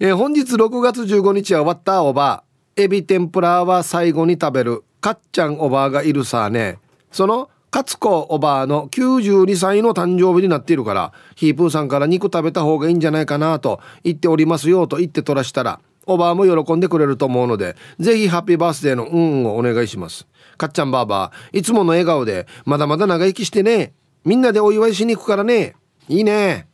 [0.00, 2.42] えー、本日6月15日は終わったおば。
[2.76, 4.82] エビ天ぷらは最後に食べる。
[5.00, 6.78] かっちゃんおばあがいるさね。
[7.12, 23.92] その勝子おばあの92歳の誕生日になっているからヒープーさんから肉食べた方がいいんじゃないかなと言っておりますよと言って取らしたらおばあも喜んでくれると思うのでぜひハッピーバースデーのうんをお願いしますかっちゃんばあばいつもの笑顔でまだまだ長生きしてね
[24.24, 25.74] みんなでお祝いしに行くからね
[26.08, 26.68] いいね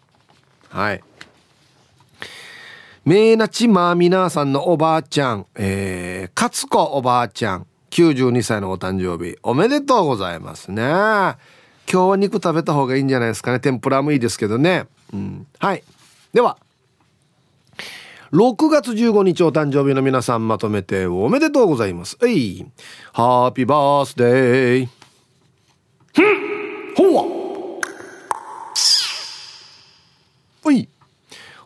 [0.68, 1.02] はい
[3.04, 10.82] めいなちまみなさんのおばあちゃん、えー、かつこおばあちゃん、92歳のお誕生日、おめでとうございますね。
[10.82, 11.36] 今
[11.86, 13.58] 日は肉食べた方がいいんじゃないですかね。
[13.58, 14.84] 天ぷらもいいですけどね。
[15.14, 15.46] うん。
[15.58, 15.82] はい。
[16.34, 16.58] では、
[18.32, 22.16] 6月15日お誕生日の皆さんまとめておめでとうございます。
[22.22, 22.64] えい。
[23.12, 24.88] ハッピーバースデー。
[26.14, 27.24] ふんほわ。
[30.64, 30.88] おい。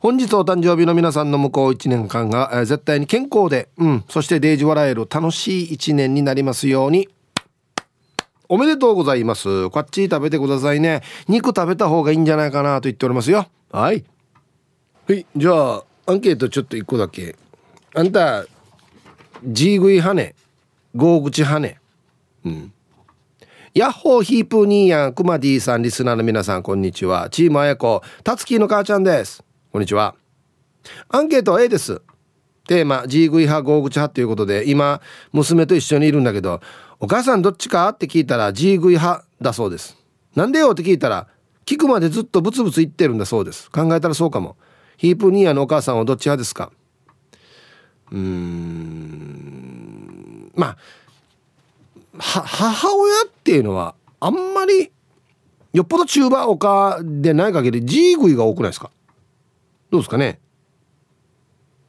[0.01, 7.11] 本日お誕生日の皆さんの向こう1年間が、えー、絶対に健康で、うん、そしてデージ笑える楽しい1年になりますように。
[8.49, 9.69] おめでとうございます。
[9.69, 11.03] こっち食べてくださいね。
[11.29, 13.49] 肉食べた方がいいんじゃないかなと言っておりますよ。
[13.71, 14.03] はい。
[15.07, 17.35] はい、じゃあ、アンケートちょっと1個だけ。
[17.95, 18.45] あんた、
[19.43, 20.35] G 食い羽ね、
[20.95, 21.81] ゴー口羽ね。
[22.45, 22.73] うん。
[23.73, 27.31] ヤッホーヒープーニーヤン、クマディさん、リスナーの皆さん、こんにちは。
[27.31, 29.43] チームあやこ、たつきの母ちゃんです。
[29.73, 30.15] こんにちは。
[31.09, 32.03] アンケート A です。
[32.69, 35.01] テーマ、G 食い派、ゴー口派ということで、今、
[35.33, 36.61] 娘と一緒にいるんだけど、
[37.01, 39.97] お母さんどっちかって聞いたら G 食い派だそうです。
[40.37, 41.29] なんでよって聞いたら、
[41.65, 43.71] 聞くまでずっとブツブツ言ってるんだそうです。
[43.71, 44.57] 考えたらそうかも。
[44.97, 46.71] ヒープニーヤのお母さんはどっち派ですか？
[48.11, 48.23] うーん、
[50.55, 50.77] まあ、
[52.19, 54.93] 母親っていうのは、あんまり、
[55.73, 58.91] よっぽど中盤おかでない限り G 食いが多くないですか？
[59.91, 60.39] どうですかね？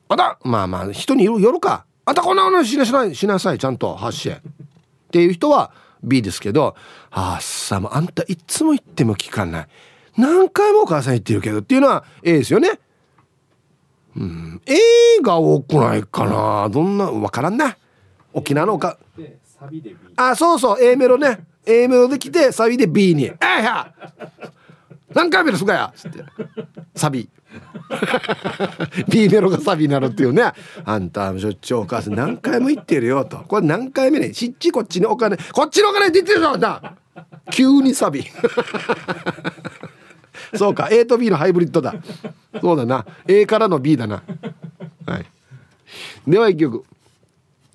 [0.07, 1.85] あたまあまあ人によるか。
[2.05, 4.33] あたこんな話しなさいしなさいちゃんと発信。
[4.33, 4.37] っ
[5.11, 5.71] ていう人は
[6.03, 6.75] B ですけど
[7.09, 9.67] あっさもあんたいつも言っても聞かない。
[10.17, 12.79] 何回もお母さん言ってるけどっていうのは A ですよね。
[14.15, 14.61] うん。
[14.65, 16.69] A が多くないかな。
[16.69, 17.77] どんな分からんな。
[18.33, 18.97] 沖縄のか
[20.15, 20.83] あそうそう。
[20.83, 21.45] A メロね。
[21.65, 23.91] A メロで来てサビで B に「えー、や。
[25.13, 26.23] 何回目ですかや」つって。
[26.95, 27.29] サビ。
[29.09, 30.51] B メロがサビになるっていうね。
[30.83, 33.25] あんたしょっちゅうお母さん何回も言ってるよ。
[33.25, 33.37] と。
[33.47, 34.33] これ何回目ね？
[34.33, 35.37] しっちこっちにお金。
[35.53, 36.95] こっちのお金って言ってるぞな
[37.51, 38.25] 急にサビ
[40.53, 41.95] そうか A と B のハイブリッドだ。
[42.61, 43.05] そうだな。
[43.27, 44.23] A からの B だな。
[45.05, 45.25] はい。
[46.27, 46.83] では一曲。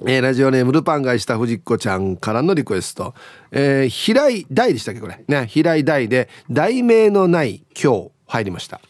[0.06, 3.14] えー、ラジオネームルパンがした藤子ちゃんからのリクエスト、
[3.50, 5.22] えー、平井大でしたっけこれ。
[5.28, 8.80] ね平井大で題名のない今日入りました。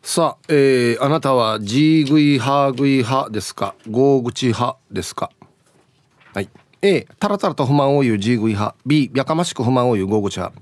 [0.00, 3.74] さあ、えー、あなたは G 食い派食い派ですか？
[3.90, 5.30] ゴー口派ですか？
[6.34, 6.48] はい。
[6.80, 8.76] A タラタラと不満を言う G 食い派。
[8.86, 10.56] B やかましく不満を言うゴー口派。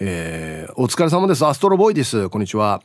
[0.00, 1.44] えー、お疲れ様です。
[1.44, 2.28] アストロボーイです。
[2.30, 2.82] こんにちは。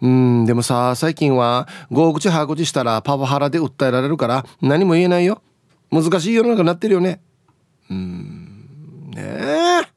[0.00, 5.42] うん、でもさ、最近は、ゴー口歯口したらパワハラで訴えられるから、何も言えないよ。
[5.90, 7.20] 難しい世の中になってるよね。
[7.90, 9.92] うん、ねえ。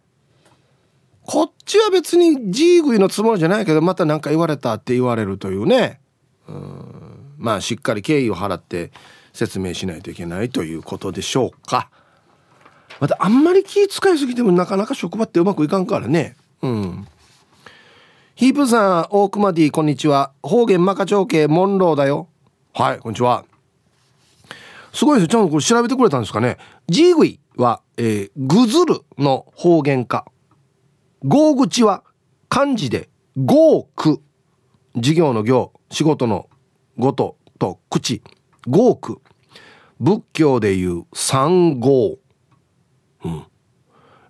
[1.25, 5.99] こっちは別に G 食いのつもりじゃないけどまた何か言われたって言われるというね
[6.47, 8.91] うんまあしっかり敬意を払って
[9.33, 11.89] 説明しないといけないということでしょうか
[12.99, 17.07] またあんまり気使いすぎてもなかなか職場ってうまくいかんからねうん。
[18.33, 20.33] ヒープさん大熊 D こんにちは。
[20.41, 22.27] 方言マカ町系モンローだよ。
[22.73, 23.45] はいこんにちは。
[24.91, 25.27] すごいですよ。
[25.27, 26.57] ちゃんとこれ調べてくれたんですかね。
[26.87, 30.25] G 食いは、えー、ぐずるの方言化
[31.23, 32.03] 合口は
[32.49, 34.21] 漢字で合区
[34.95, 36.49] 事業の行仕事の
[36.97, 38.23] ごとと口。
[38.67, 39.21] 合区
[39.99, 42.17] 仏教でいう三合、
[43.23, 43.45] うん。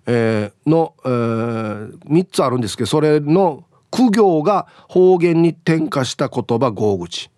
[0.08, 7.30] えー、の、えー、3つあるんですけどそれの苦行が方言に転化した言葉合口。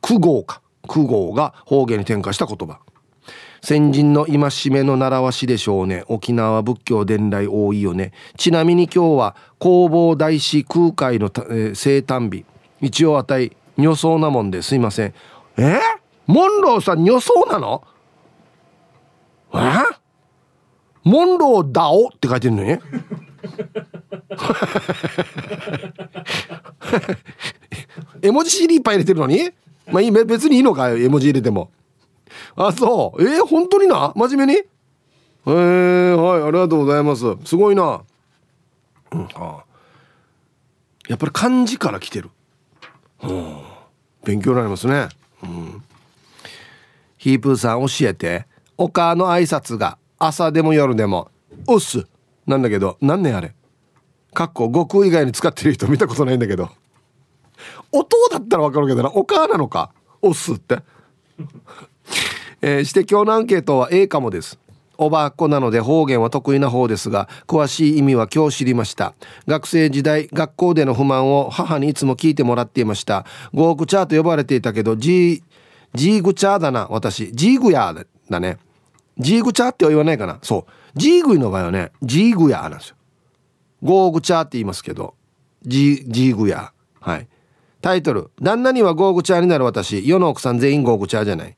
[0.00, 0.60] 苦行か。
[0.86, 2.80] 苦行が方言に転化した言葉。
[3.60, 6.04] 先人の戒めの習わしでしょうね。
[6.06, 8.12] 沖縄仏教伝来多いよね。
[8.36, 12.44] ちなみに今日は弘法大師空海の、えー、生誕日。
[12.80, 15.14] 一応あたい女装なもんですいません。
[15.56, 15.62] え？
[15.62, 15.80] ー、
[16.26, 17.82] モンローさん女装なの？
[19.54, 19.58] え？
[21.08, 22.82] モンローダオって書いてるのね
[28.20, 29.50] 絵文字 CD いっぱい入れてるのに？
[29.86, 31.70] まあ別にいいのか絵文字入れても。
[32.56, 33.22] あ、そう。
[33.22, 34.12] えー、本当にな？
[34.14, 34.60] 真面目に？
[35.46, 37.24] えー、はい、ありがとうございます。
[37.46, 38.02] すごいな。
[39.12, 39.64] うんはあ、
[41.08, 42.28] やっぱり漢字から来てる、
[43.18, 43.88] はあ、
[44.24, 45.08] 勉強になりますね。
[45.42, 45.82] うん。
[47.16, 48.46] ヒープーさん教えて。
[48.80, 51.30] お母の挨拶が朝でも夜でも
[51.66, 52.06] 「おっす」
[52.46, 53.54] なんだけど何年あれ。
[54.34, 56.70] かっこ悟空以外に使ってる人見たことないんだけど。
[57.92, 59.10] 音だったら分かるけどな。
[59.10, 59.90] お母なのか
[60.22, 60.80] 「おっす」って。
[62.60, 64.58] えー、して今日のアンケートは A かもです。
[64.96, 69.14] おばあっ子なので方言は得意な方ですが詳しい意味は今日知りました。
[69.46, 73.24] 学生時代学校での不満を母にいつも聞いてもらっていました。
[73.54, 75.42] ゴークチャーと呼ばれていたけど G
[75.94, 77.32] ジーグチャーだな、私。
[77.32, 78.58] ジーグヤーだね。
[79.18, 80.38] ジーグチャーっては言わないかな。
[80.42, 80.98] そう。
[80.98, 82.96] ジーグイの場合はね、ジーグヤーなんですよ。
[83.82, 85.14] ゴーグチャーって言いますけど、
[85.64, 87.10] ジー、ジーグヤー。
[87.10, 87.28] はい。
[87.80, 88.30] タイトル。
[88.40, 90.06] 旦那にはゴーグチャーになる私。
[90.06, 91.56] 世の奥さん全員ゴーグチャーじゃない。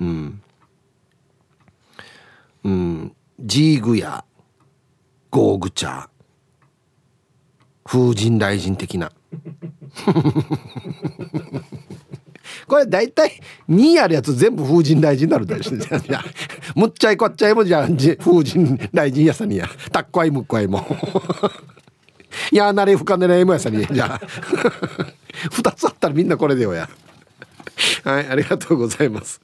[0.00, 0.42] うん。
[2.64, 3.16] うん。
[3.40, 4.24] ジーグヤー。
[5.30, 6.08] ゴーグチャー。
[7.84, 9.12] 風神雷神的な。
[12.66, 15.70] これ大体2あるやつ全部風神大臣になるだし
[16.74, 17.96] む っちゃいこっちゃいもじゃん。
[17.96, 19.68] 風神大臣やさにや。
[19.92, 20.86] たっこいむっこいも。
[22.50, 24.20] い やなれふかねれもやさにじゃあ
[25.50, 26.88] 2つあったらみんなこれでよや。
[28.04, 29.40] はいありがとうございます。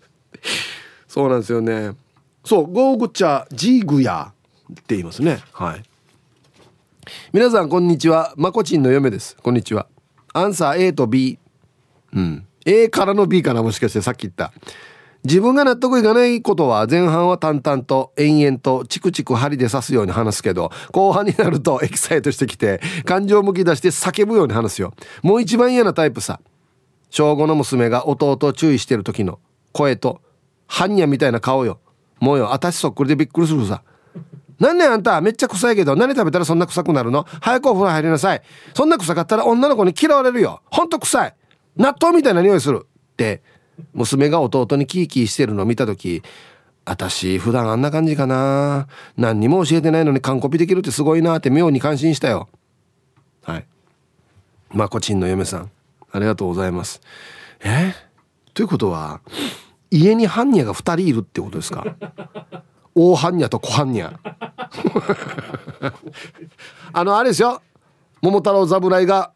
[1.06, 1.92] そうなんですよね。
[2.44, 4.32] そうゴーグチャジーグヤ
[4.72, 5.40] って言いますね。
[5.52, 5.82] はい。
[7.32, 8.32] 皆さんこんにちは。
[8.36, 9.36] まこちんの嫁です。
[9.42, 9.86] こんにちは。
[10.32, 11.38] アンサー A と B
[12.14, 12.46] うん。
[12.66, 14.52] A からの B かなもしかしてさっき言った。
[15.22, 24.94] 自分が納得いかないことは前半は淡々と延々とチクチク針で刺すように話すけど後半になるとエキサイトしてきて感情むき出して叫ぶように話すよ。
[25.22, 26.40] もう一番嫌なタイプさ。
[27.11, 29.40] 小5の娘が弟を注意してる時の
[29.72, 30.22] 声と
[30.68, 31.80] 般若みたいな顔よ。
[32.18, 33.82] もうよ私そっくりでびっくりするさ
[34.58, 37.26] なんねあんためっちゃ臭いけど何食べたらそんな臭くなるの？
[37.42, 38.42] 早くお風呂入りなさい。
[38.74, 40.62] そんな臭かったら女の子に嫌われるよ。
[40.70, 41.34] ほんと臭い。
[41.76, 43.42] 納豆みたいな匂いするって
[43.94, 46.22] 娘が弟にキーキーしてるのを見た時
[46.84, 48.88] 私普段あんな感じかな。
[49.16, 52.48] 何にも教えてないのに完コピできるってすごいなって妙に感心したよ。
[53.42, 53.66] はい。
[54.70, 55.70] まこちんの嫁さん。
[56.10, 57.00] ありがとうございます。
[57.60, 57.94] え？
[58.54, 59.20] ということは
[59.90, 61.84] 家に般若が2人いるってことですか？
[62.96, 64.18] 大般若と小般若。
[66.92, 67.62] あのあれですよ。
[68.22, 69.32] 桃太郎侍が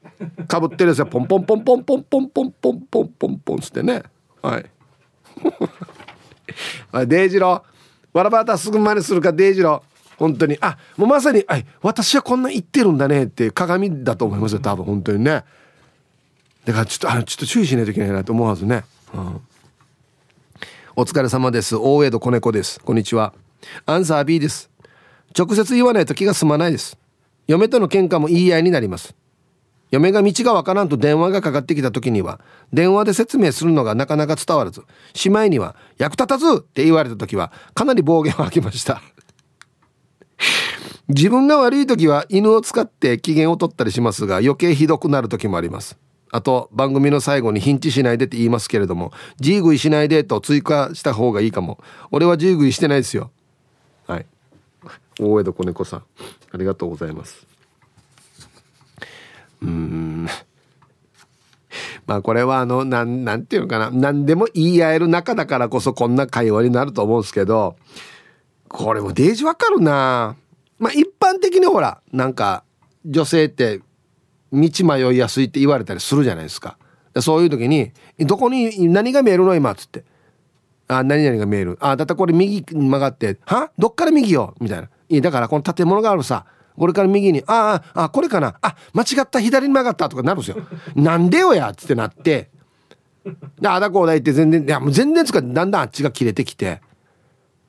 [0.47, 4.03] かぶってるやつはポンポンポンポンポンポンポンポンポンポンポンつってね
[4.43, 4.67] はい
[7.07, 7.65] デイジロ
[8.13, 9.83] わらばたすぐ真似するかデイジロ
[10.17, 15.45] 本当にあもうまさにあ私はこんな言ってるんだねって鏡だと思いますよ多分本当にね
[16.65, 19.41] だからちょっとあちょっと注意しないといけないなと思うはずね、うん、
[20.97, 23.35] お疲れ様です大江戸子猫ですこんにちは
[23.87, 24.71] アンサー B です
[25.37, 26.97] 直接言わないと気が済まないです
[27.47, 29.15] 嫁との喧嘩も言い合いになります。
[29.91, 32.41] 嫁が道がわからんと電話がかかってきた時には
[32.73, 34.83] 電話で説明するのがなかなか伝わらず
[35.13, 39.03] しまいには「役立たず!」って言われた時はかなり暴言を吐きました。
[41.09, 45.97] 自分が悪い時は犬を使って機嫌を取ったりしますが余計ひどくなる時もあります。
[46.33, 51.79] あと番組の最後に「ヒンチしないで」って言いますけれども「ジーグイしないで」と追加した方がいいかも。
[52.11, 53.31] 俺はジーグイしてないですよ。
[54.09, 54.27] はい。
[55.21, 56.03] 大江戸子猫さん。
[56.55, 57.45] ありがとうございます。
[59.61, 60.29] うん。
[62.07, 63.91] まあこれはあのなんなんていうのかな。
[63.91, 67.75] 何でも言い合える仲だからこそこんな会話になると思うんですけど
[68.69, 70.37] これもデージわかるな。
[70.79, 72.63] まあ一般的にほらなんか
[73.05, 73.81] 女性って
[74.53, 76.79] 道迷いやすいって言われたりするじゃないですか。
[77.21, 77.91] そういう時に
[78.21, 80.05] 「どこに何が見えるの今」っつって
[80.87, 83.73] 「あ何々が見える」「あだったこれ右曲がっては？
[83.77, 86.47] どっから右よ」みたいな「いやだからこの建物があるさ
[86.77, 88.57] これから右に、ああ、あ、これかな。
[88.61, 90.57] あ、間違った左に曲がったとかなるんですよ。
[90.97, 92.51] なんでよやっつってなって、
[93.61, 96.83] で、あだこうだ言って全然、いや、もう全然つかだんだんあっちが切れてきて、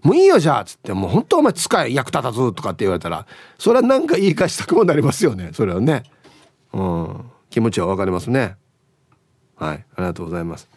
[0.01, 3.25] もういいよじゃあっつって、もう本当お前使え、役立たずとかって言われたら、
[3.57, 5.51] それはなんか言い返したくもなりますよね。
[5.53, 6.03] それはね。
[6.73, 7.31] うん。
[7.49, 8.55] 気持ちはわかりますね。
[9.55, 9.85] はい。
[9.95, 10.67] ありがとうございます。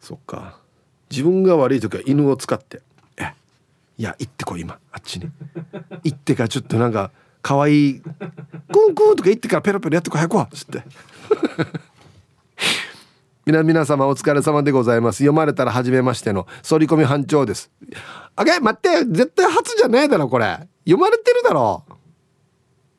[0.00, 0.58] そっか。
[1.10, 2.82] 自分が悪い時は犬を使って。
[3.98, 5.30] いや行ってこい今あっちに。
[6.04, 7.10] 行ってからちょっとなんか
[7.42, 10.82] 可愛いクンクンとか言ってからペロペロやってこい早くわっつって。
[13.46, 15.18] 皆皆様お疲れ様でございます。
[15.18, 17.70] 読まれたら初めましての反り込み班長です。
[18.34, 20.68] あげ待って絶対初じゃねえだろこれ。
[20.84, 21.84] 読まれてるだろ。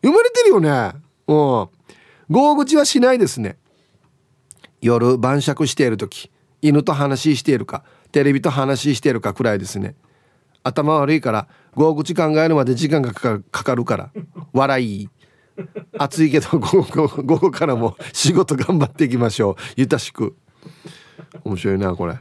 [0.01, 0.93] 読まれてるよね。
[1.27, 1.67] うん。
[2.29, 3.57] 合口はしないですね。
[4.81, 6.31] 夜晩酌している時
[6.61, 9.95] 犬と話しているかテレビと話しているかくらいですね。
[10.67, 14.11] 頭悪いから合口考えるまで時間がかかるから。
[14.53, 15.09] 笑い。
[15.97, 19.55] 暑いけど 午後午後からも仕事頑張っていきましょう。
[19.75, 20.35] ゆたしく。
[21.43, 22.17] 面白いなこれ。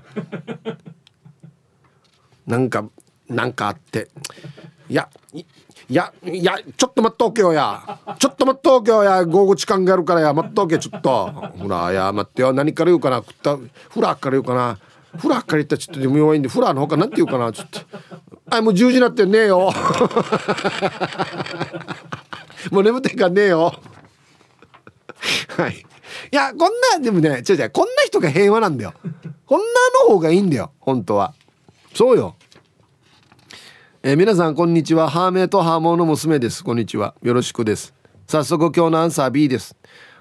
[2.47, 2.84] なんか
[3.28, 4.09] なんかあって。
[4.88, 5.44] いやい
[5.90, 7.99] やいやちょっと待っとけよや。
[8.18, 9.24] ちょっと待っとけよや。
[9.24, 10.32] 午後時間があるからや。
[10.32, 11.26] 待っとけちょっと。
[11.59, 12.53] ほらや待ってよ。
[12.53, 13.16] 何から言うかな。
[13.18, 13.57] 食った
[13.90, 14.78] フラから言うかな。
[15.17, 17.81] フラから言ったらちょっとでも弱いんでフラのほかなんて言うかなちょっと。
[18.51, 19.73] あもう10時になってねえよ。
[22.71, 23.75] もう眠ってんかねえよ。
[25.57, 25.77] はい。
[26.33, 28.95] いやこんなでもね違う違うこんな人が平和なんだよ。
[29.47, 29.67] こんな
[30.05, 31.35] の方がいいんだよ本当は。
[31.95, 32.37] そうよ。
[34.03, 35.09] えー、皆さんこんにちは。
[35.11, 36.62] ハーメイとハーモーの娘です。
[36.62, 37.14] こんにちは。
[37.23, 37.97] よろしくです。
[38.29, 39.77] 早速今日のアンサー B です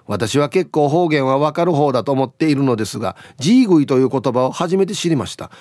[0.08, 5.52] 私は結構方言はわかる方だと思っているのですがジーグイという言葉を初めて知りました。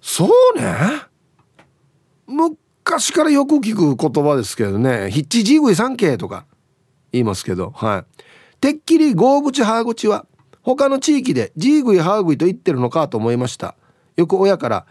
[0.00, 0.76] そうね。
[2.26, 5.10] 昔からよく聞く言葉ですけどね。
[5.10, 6.46] ヒッチジーグイ三景とか
[7.12, 8.60] 言いますけどはい。
[8.60, 10.26] てっきりゴーグチハーグチは
[10.62, 13.74] 他の地域でジーグイハーグイと言ってるのかと思いました。
[14.16, 14.86] よく親から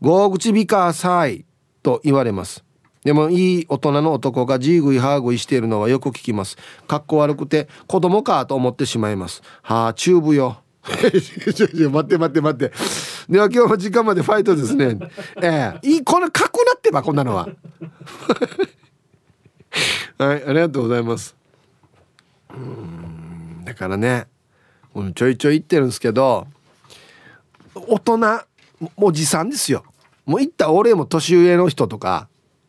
[0.00, 1.46] ゴーグチビカーサイ
[1.82, 2.65] と言われます。
[3.06, 6.56] でもいい大人の男がジーグイハーグイしているのはよく聞きます。
[6.88, 9.42] かっこ悪くて子供かと思ってしまいます。
[9.62, 10.58] はあチューブよ。
[10.82, 11.10] 待っ
[12.04, 12.72] て待って待って。
[13.28, 14.98] では今日も時間までファイトですね。
[15.40, 15.88] ええ。
[15.88, 17.46] いいこれかっこなってばこんなのは。
[20.18, 21.36] はいありがとうございます。
[22.52, 24.26] うんだからね
[25.14, 26.48] ちょいちょい言ってるんですけど
[27.72, 28.18] 大人
[28.96, 29.84] おじさんですよ。
[30.24, 32.26] もう言った俺も年上の人とか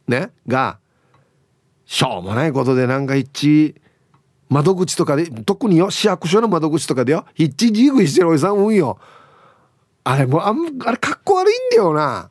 [0.08, 0.80] ねが
[1.86, 3.76] しょうもないことでなんか一
[4.49, 8.99] 窓口とかで特によ市役所の窓口とかでよ一致ジグしてるおじさん多いよ。
[10.03, 12.30] あれもうあんあれかっこ悪いんだよな。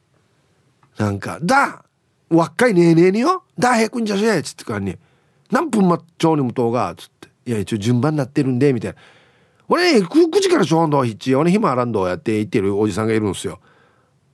[0.97, 1.85] なんか「だ
[2.31, 4.97] 若いねえねえによだへくんじゃしえ」っつってからに
[5.53, 8.99] 「何分待っちゃうにもとうが」つって「いや一応順番になってるんで」みたいな
[9.69, 13.61] 「俺ね 9, 時からちょうどひっち俺暇あらんど」やって言ってるおじさんがいるんですよ。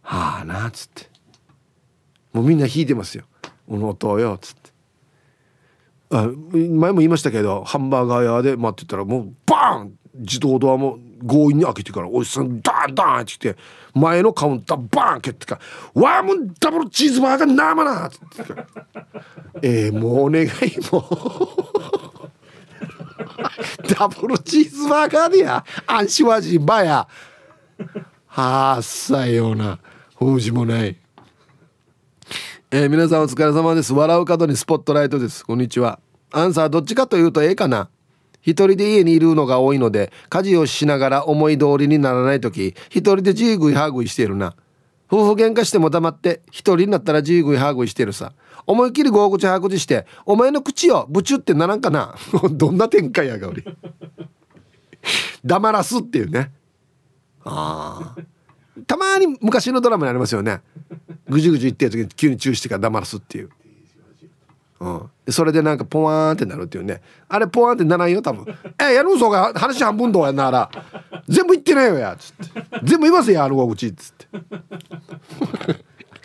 [0.03, 1.11] はあなっつって。
[2.33, 3.25] もうみんな引いてますよ
[3.73, 4.73] 「おの音よ」っつって。
[6.15, 13.57] あ前も言いましたけどハンバーガー屋で待ってたらもうバーン自動ドアも強引に開けてからおじさんダンダンって来て
[13.95, 15.61] 前のカウンターバーン蹴ってから
[16.03, 18.55] 「わあもうダブルチーズバーガー生な!」っつって
[19.63, 20.49] 「えー、もうお願い
[20.91, 21.73] もう。
[23.99, 25.65] ダブルチーズバーガーでや。
[25.87, 27.07] アンシワジバや。
[28.27, 29.79] はあさような。
[30.19, 30.97] 封じもない。
[32.75, 33.93] えー、皆さんお疲れ様です。
[33.93, 35.45] 笑う角にスポットライトです。
[35.45, 36.01] こんにちは。
[36.31, 37.91] アンサーどっちかというとええかな。
[38.41, 44.57] 一人で家にいるのが多いので家事をしながら思い通りにならない時一人でジーグイハーグイしてるな。
[45.11, 48.33] 夫婦喧嘩しても黙って一人になったらジーグイハーグイしてるさ。
[48.67, 52.15] 思いっきり合口ハーグしてお前の口をブチュってならんかな。
[52.53, 53.65] どんな展開やが俺。
[55.45, 56.53] 黙らすっていうね。
[57.45, 58.32] ああ
[58.87, 60.61] たまに昔のドラマにありますよね。
[61.29, 63.51] ぐじゅぐじゅ言ってる時に急に注意してから黙らすっていう、
[64.81, 67.03] うん、それでなんかポワーンってなるっていうね。
[67.29, 68.47] あれポワーンってならんよ多分
[68.81, 70.71] 「えやるんぞが話半分どうやんなら。
[71.29, 74.27] 全部言ってないよや」つって「全部言いますよあの口」っつって。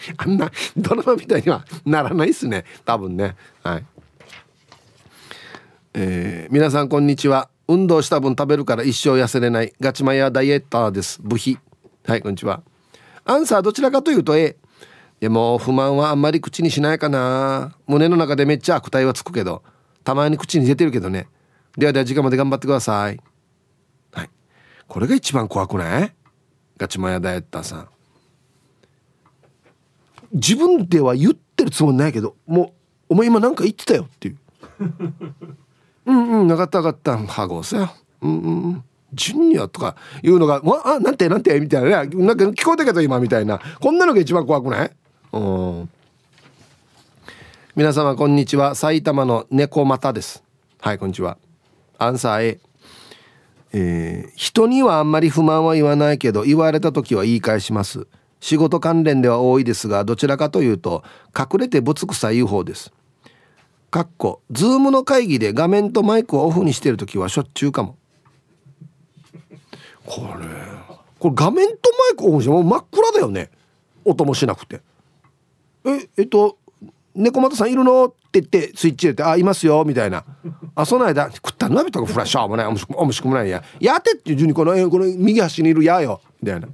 [0.18, 2.66] あんなドラマみたいにはならないっすね。
[2.86, 3.36] 多分ね。
[3.64, 3.86] はい。
[5.94, 7.50] えー、皆さんこんにちは。
[7.68, 9.74] 運動した分食べるから一生痩せれない。
[9.82, 11.20] ガチマヤダイエッターです。
[11.22, 11.58] 部費。
[12.08, 12.64] はいこんにちは。
[13.26, 14.56] アンサーどちらかというと A
[15.20, 17.76] でも不満はあんまり口にしないかな。
[17.86, 19.62] 胸の中でめっちゃ悪態はつくけど
[20.06, 21.28] たまに口に出てるけどね。
[21.78, 23.20] ではでは時間まで頑張ってください。
[24.14, 24.30] はい。
[24.88, 26.14] これが一番怖くない？
[26.78, 27.90] ガチマヤダイエッターさん。
[30.32, 32.72] 自分では言ってるつもりないけどもう
[33.10, 34.38] お前今なんか言ってたよっていう。
[36.06, 37.18] うんうん分かった分かった。
[37.18, 38.84] ハゴさうんうん。
[39.14, 42.10] ジュニアとかいうのが「わあなんてなんて」みたいなね。
[42.26, 43.60] なんか聞こえたけど今みたいな。
[43.80, 44.92] こんなのが一番怖くない？
[45.34, 45.90] うん。
[47.76, 48.76] 皆様こんにちは。
[48.76, 50.44] 埼玉の猫又です。
[50.80, 51.38] はいこんにちは。
[51.98, 52.60] アンサー A
[53.74, 58.08] えー、人にはあんまり不満は言わないけど言われた時は言い返します。
[58.40, 61.04] 仕事関連では多いですがどちらかというと
[61.38, 62.94] 隠れてぶつくさ言う方です。
[63.92, 67.98] かっこズームの会議で画面とマイクをオフにしてる時はしょっちゅうかも。
[70.08, 70.48] これ。
[71.20, 71.78] これ画面とマ
[72.14, 73.52] イクオフしても真っ暗だよね。
[74.06, 74.82] 音もしなくて。
[75.86, 76.58] ええっと
[77.14, 78.06] 猫又さんいるの？
[78.06, 80.24] って言ってスイッチ入れて「あいますよ」みたいな
[80.76, 82.68] 「あその間食ったなびとかフラッシャーもない。
[82.68, 83.64] おもしおもしくもないや。
[83.80, 86.22] やて」っていう順にこのこの右端にいるやよ。
[86.42, 86.68] みたいな。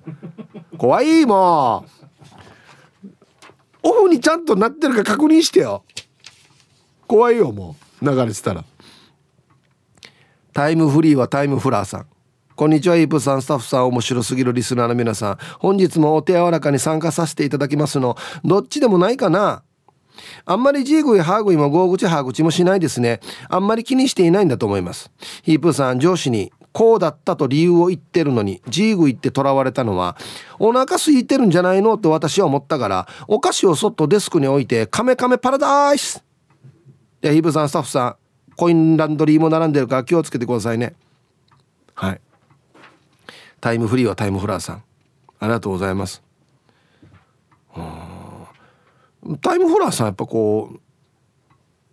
[0.78, 1.86] 怖いも
[3.04, 3.10] う
[3.84, 5.84] オフにちゃんとなってるか確認してよ。
[7.08, 8.06] 怖いよもう。
[8.06, 8.66] 流れてたら。
[10.52, 12.08] タイムフリーはタイムフラーさん。
[12.56, 15.38] こんにちはイープさんスタッフさん面白すぎるリスナーの皆さん。
[15.58, 19.64] 本日もお手柔らかに参加させていただきますのどっちでもないかな。
[20.46, 23.22] あんまりジーグイハーグイもゴー口ハー口もしないですね。
[23.50, 25.12] あんまり気にしていないんだと思います。
[25.42, 30.16] ヒープさん上司にこうだったと理由を言ってるのにジーグイって囚われたのは
[30.60, 36.24] お腹空いてるんじゃないのって私は思ったからお菓子をそっとデスクに置いてカメカメパラダイス。
[37.24, 38.16] いやヒープさんスタッフさん
[38.56, 40.94] コインランドリーも並んでるから気をつけてくださいね。
[41.96, 42.22] はい。
[43.64, 44.84] タイムフリーはタイムフラーさん。
[45.40, 46.22] ありがとうございます。
[49.40, 50.70] タイムフラーさんやっぱこ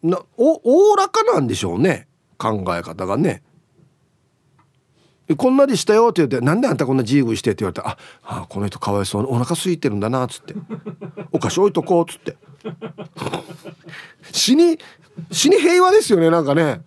[0.02, 2.08] うなおおおらかなんでしょうね。
[2.38, 3.44] 考え方がね。
[5.36, 7.90] こんなでしたよって言って「なんであんたこんな自由して」って言われたら
[8.26, 10.56] 「ああこの人かわいそうお腹空いてるんだな」っつって
[11.30, 12.36] 「お菓子置いとこう」っつって。
[14.32, 14.76] 死に
[15.30, 16.82] 死に平和ですよねなんかね。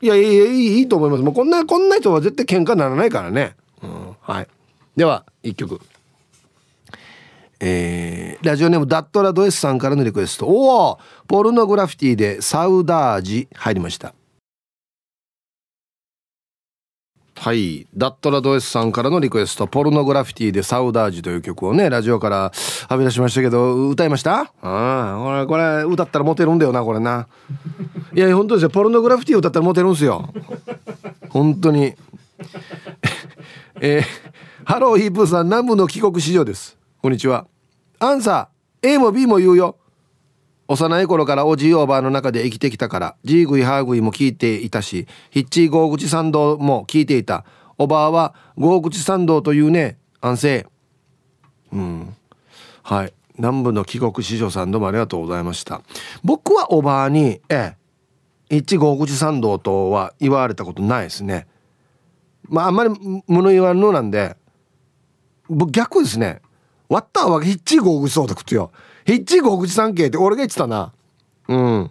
[0.00, 1.22] いやいやいいいいと思います。
[1.22, 3.54] もうこんなこんな人は絶対喧嘩にならないからね。
[4.20, 4.48] はい。
[4.96, 5.80] では1曲。
[7.64, 10.46] えー、ラジオネームダットラド S さんからのリクエスト。
[10.46, 14.14] おおポルノグラフィティでサウダージ入りました。
[17.36, 19.66] はいダットラド S さんからのリクエスト。
[19.66, 22.52] ポルノグラフィティでサウダージという曲をねラジオから
[22.88, 24.40] はみ出しましたけど歌いました？
[24.40, 27.26] ああこれこれ歌ったらモテるんだよなこれな。
[28.14, 28.70] いや本当ですよ。
[28.70, 30.32] ポルノグラフィティ歌ったらモテるんですよ。
[31.30, 31.94] 本当に。
[33.84, 34.02] えー、
[34.64, 36.78] ハローヒープーさん南部の帰国子女です。
[37.02, 37.48] こんにちは。
[37.98, 39.76] アンサー A も B も言うよ。
[40.68, 47.44] 幼い頃からおじいおばあの中で生きてきたからジーグイハーグイも聞いていたしヒッチーゴーグチ参道も聞いていた。
[47.76, 50.66] おばあはゴーグチ参道というね安静。
[51.72, 52.16] うん。
[52.84, 53.12] はい。
[53.36, 55.82] 南部の帰国子女さんどうもありがとうございました。
[56.22, 57.74] 僕はおばあにえ
[58.48, 61.48] え一ゴーグチ参道とは言われたことないですね。
[62.48, 62.90] まああんまり
[63.26, 64.36] 物言わんのなんで
[65.48, 66.40] 僕逆ですね。
[66.88, 68.70] 割ったわけヒッチーゴーグチそうだくとよ。
[69.06, 70.92] ヒッチーゴーグチさん系って俺が言ってたな。
[71.48, 71.90] うん。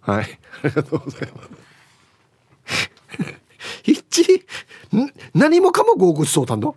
[0.00, 0.38] はい。
[0.64, 1.50] ありがとうございます。
[3.82, 6.68] ヒッチー何もかもゴーグチそうたんだ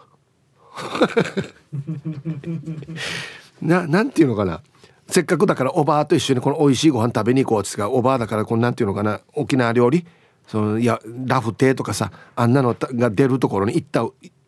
[3.61, 4.61] ななんていうのかな。
[5.07, 10.05] せっかくだからおばあと一緒にこの美味しいご飯食べに行こうっつっておばあだからこのなんていうのかな沖縄料理？
[10.47, 14.01] そのいやラフテーとかさあんなのが出るところに行った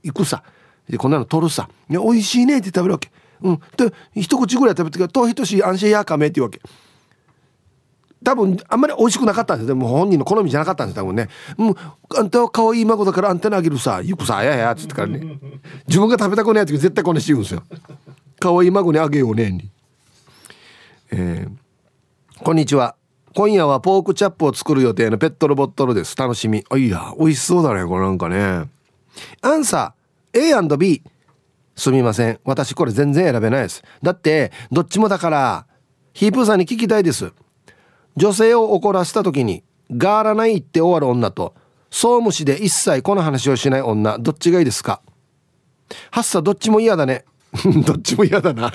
[0.03, 0.43] 行くさ。
[0.89, 3.11] でこんなの取るさ「いや美味しいね」って食べるわけ。
[3.41, 3.59] うん。
[3.75, 3.91] で
[4.21, 6.61] 一口ぐらい食べてから「とひとし安心やかめ」って言うわけ。
[8.23, 11.75] 多分あんまり美味しくなかったんですでも本人の好みじゃなかったんです多分ね「もう
[12.17, 14.01] あんたは可愛い孫だからあんたにあげるさ。
[14.01, 14.37] 行くさ。
[14.37, 15.39] あやや」っつってからね。
[15.87, 17.63] 自分が食べたくない時絶対こんなし言うんですよ。
[18.39, 19.71] 可愛い孫にあげようねに。
[21.11, 22.95] えー、こんにちは。
[23.35, 26.15] 今夜はポークチャップを作る予定のペットロボットルです。
[26.15, 26.63] 楽しみ。
[26.69, 28.05] あいや美味しそうだねこれ。
[28.05, 28.69] なんかね。
[29.41, 30.39] アンサー。
[30.39, 31.03] A&B
[31.75, 32.39] すみません。
[32.45, 33.83] 私これ全然選べないです。
[34.01, 35.67] だってどっちもだから
[36.13, 37.33] ヒープーさんに聞きたいです。
[38.15, 41.55] 女性を怒らせた時にガーらないって終わる女と
[41.91, 45.01] 総無視で一切この話をしない女どっちがいいですか？
[46.11, 47.25] はっさどっちも嫌だね。
[47.85, 48.67] どっちも嫌だな。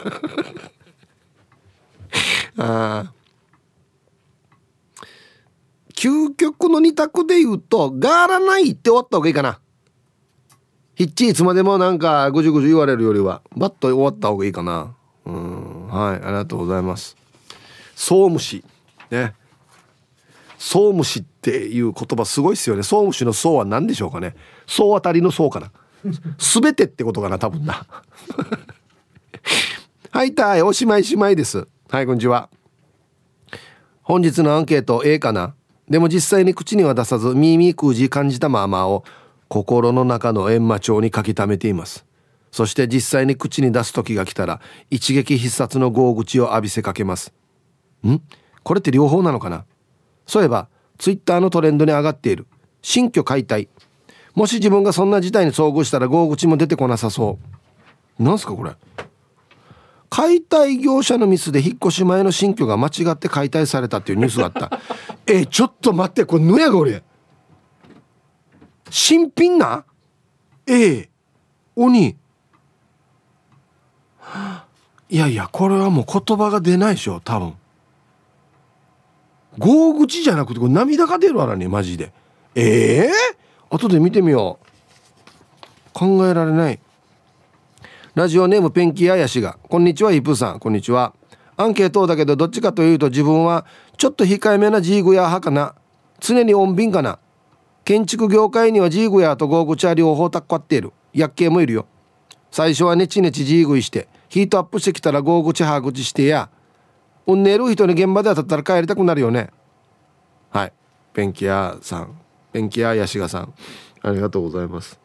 [2.58, 3.12] ああ
[6.00, 9.60] 究極の二択で言うとガーらないって終わった方がいいかな。
[10.94, 14.94] ヒッチいつまでもなんかぐじゅぐじゅ言われるよりはバッと終わった方がいいかな。
[15.26, 15.88] うん。
[15.88, 17.18] はいありがとうございます。
[17.94, 18.64] 総無視
[19.10, 19.34] ね。
[20.56, 22.82] 総無視っていう言葉すごいっすよね。
[22.82, 24.34] 総無視の総は何でしょうかね。
[24.66, 25.70] 総当たりの総かな。
[26.38, 27.84] 全てってことかな多分な。
[30.12, 31.68] はいたいおしまいしまいです。
[31.90, 32.48] はいこんにちは。
[34.00, 35.56] 本日のアンケート A かな。
[35.90, 39.04] でも実際に口には出さず耳空じ感じたままを
[39.48, 42.06] 心の中の閻魔帳に書き溜めています。
[42.52, 47.32] そして実際に口に出す時が来たら一撃必殺の豪口を浴びせかけます。
[48.06, 48.20] ん？
[48.62, 49.64] これって両方なのかな？
[50.26, 50.68] そういえば
[50.98, 52.46] ツイッターのトレンドに上がっている。
[52.82, 53.68] 新居解体。
[54.34, 57.38] もし自分がそんな事態に遭遇したら豪口も出てこなさそ
[58.18, 58.22] う。
[58.22, 58.72] なんすかこれ？
[60.08, 64.80] 解体業者のミスで引っ越し前の新居が間違って解体されたっていうニュースがあった。
[65.32, 67.02] えちょっと待ってこれぬやが俺
[68.90, 69.84] 新品な
[70.66, 71.10] ええ。
[71.76, 72.16] 鬼。
[75.08, 77.54] いやいやこれはもう言葉が出ないでしょ多分。
[79.58, 82.12] 豪口じゃなくてこれ涙が出るわらねマジで。
[82.54, 83.10] ええ？
[83.70, 84.66] ー、後で見てみよう。
[85.92, 86.80] 考えられない。
[88.14, 89.58] ラジオネームペンキややしが。
[89.68, 90.58] こんにちはイプさん。
[90.58, 91.14] こんにちは。
[91.56, 93.66] アンケートだけどどっちかというと自分は
[94.00, 95.74] ちょっと控えめなジーグヤ派かな。
[96.20, 97.18] 常に穏便かな。
[97.84, 100.94] 建築業界にはジーグヤとゴーグチャ両方たっこっている。
[101.12, 101.86] 薬系もいるよ。
[102.50, 106.48] 最初はネチネチジーグイしてヒートアップしてきたらゴーグチハグチしてや
[107.26, 109.50] うんねる人に現場で当たったら帰りたくなるよね。
[110.48, 110.72] はい。
[111.12, 112.18] ペンキ屋さん。
[112.52, 113.52] ペンキ屋ヤシガさん。
[114.00, 114.98] ありがとうございます。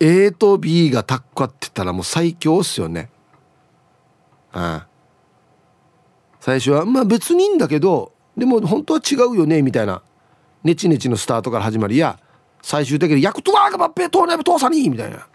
[0.00, 3.10] A と B がタッコってたらもう最強っすよね。
[4.50, 4.89] ああ
[6.40, 10.02] 最初はまあ別にいいんだけどでも本当は違うよねみたいな。
[10.62, 12.20] ネチネチのスタートから始まりや
[12.60, 15.26] 最終的に「ヤクトワーガバッペトーナブトーサニー」みたいな。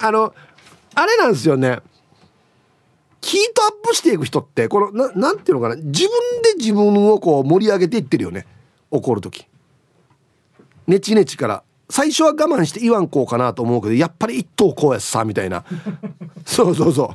[0.00, 0.32] あの
[0.94, 1.80] あれなんですよね。
[3.20, 5.76] ヒートアップしていく人ってこのななんていうのかな。
[5.76, 8.46] 自分で自分をこう盛り上げていってるよね。
[8.90, 9.46] 怒る時。
[10.86, 11.62] ネチネチから。
[11.90, 15.64] 最初は我慢して言わんこうかなと思うけどやっぱり一等こうやさみたいな。
[16.44, 17.08] そうそうそう。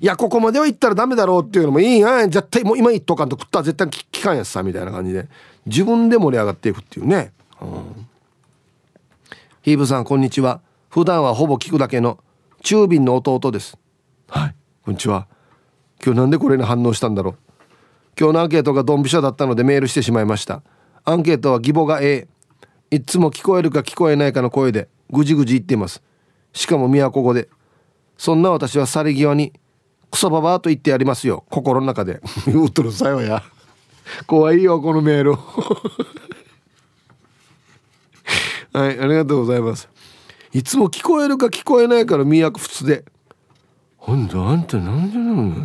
[0.00, 5.28] いやここまでは行ったらダメだろうっていうのもいいや絶対もう今言っとかんと食ったら絶対聞かんやさみたいな感じで。
[5.66, 8.06] 自分で盛り上がっていくっていうね、うん、
[9.60, 10.60] ヒーブさんこんにちは。
[10.88, 12.18] 普段はほぼ聞くだけの
[12.62, 13.78] 中瓶の弟です。
[14.28, 14.54] はい。
[14.84, 15.26] こんにちは。
[16.04, 17.34] 今日なんでこれに反応したんだろう。
[18.18, 20.62] 今日のアンケートがドンピシャだったのでメールしてしまいました。
[21.04, 22.26] アンケートは義母が A
[22.90, 26.02] いつも聞こえるか聞こえないかの声でぐじぐじ言っています。
[26.52, 27.48] しかも都語で。
[28.16, 29.52] そんな私は去り際に
[30.10, 31.44] クソババアと言ってやりますよ。
[31.50, 32.20] 心の中で。
[32.46, 33.42] 言 うとるさよや。
[34.26, 35.34] 怖いよこのメール。
[38.72, 39.88] はいありがとうございます。
[40.52, 43.04] いつも聞こえるか聞こえないかの都普通で。
[43.96, 45.60] ほんとあんたなんでなんだ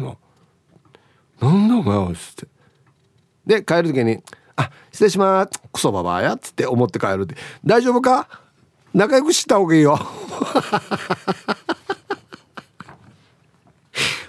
[1.47, 1.53] な。
[1.53, 2.47] んだお前はっつって。
[3.45, 4.21] で帰る時に
[4.55, 5.59] あ失礼します。
[5.71, 6.33] クソババアや。
[6.33, 7.35] っつって思って帰るって。
[7.65, 8.27] 大丈夫か？
[8.93, 9.97] 仲良くした方がいいよ。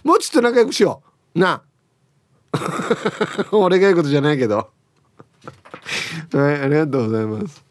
[0.03, 1.03] もうちょっと仲良くしよ
[1.35, 1.39] う。
[1.39, 1.62] な。
[3.53, 4.70] 俺が言うことじゃないけど。
[6.33, 7.64] はいありがとうございます。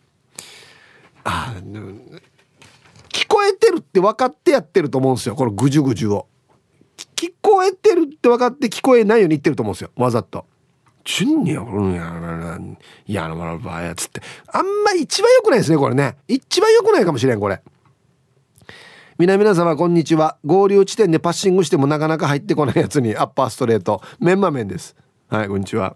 [1.23, 1.55] あ
[3.09, 5.35] 聞こえてるって分かってやってると思うんですよ。
[5.35, 6.27] このぐじゅぐじゅを。
[7.15, 9.91] 聞こえてるって分かって聞こえないように言ってると思うんですよ。
[9.95, 10.45] わざと。
[11.03, 12.57] チュンニャんやら
[13.05, 14.21] いやまばやつって。
[14.47, 16.15] あんま一番良くないですねこれね。
[16.27, 17.61] 一番良くないかもしれんこれ。
[19.17, 20.37] 皆皆様こんにちは。
[20.45, 24.01] 合流地点でパッシングしてもなかなか入ってこないやつにアッパーストレート。
[24.19, 24.95] メンマメンです。
[25.27, 25.95] はいこんにちは。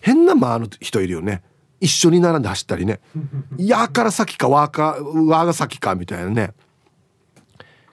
[0.00, 1.42] 変な間の人いるよね。
[1.80, 3.00] 一緒に並んで走ったりね
[3.58, 4.96] 「やから先かわか
[5.26, 6.52] わが先か」みたいなね。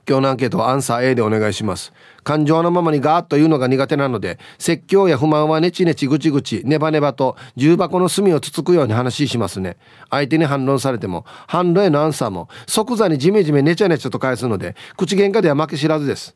[0.08, 1.94] 今日のアンケートはアンサー A でお願いします。
[2.24, 9.78] 感情のままにガーッと言うのが苦手なので説教や不満はネチネチぐちぐちネバネバと重箱の隅をつつくように話しますね。
[10.10, 16.36] 相手に反論されても反論へのアンサーも即座にジメジメネチャネチャと返すので口喧嘩では負け知らずです。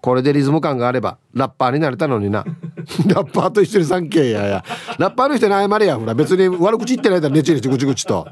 [0.00, 2.44] これでリズム感があればラッパーになれたのにな。
[3.08, 4.64] ラッパーと一緒にサンケーやや。
[4.98, 5.96] ラッパーの人に謝れや。
[5.96, 8.28] ほら別に悪口言ってないだろネチネチぐちぐちと。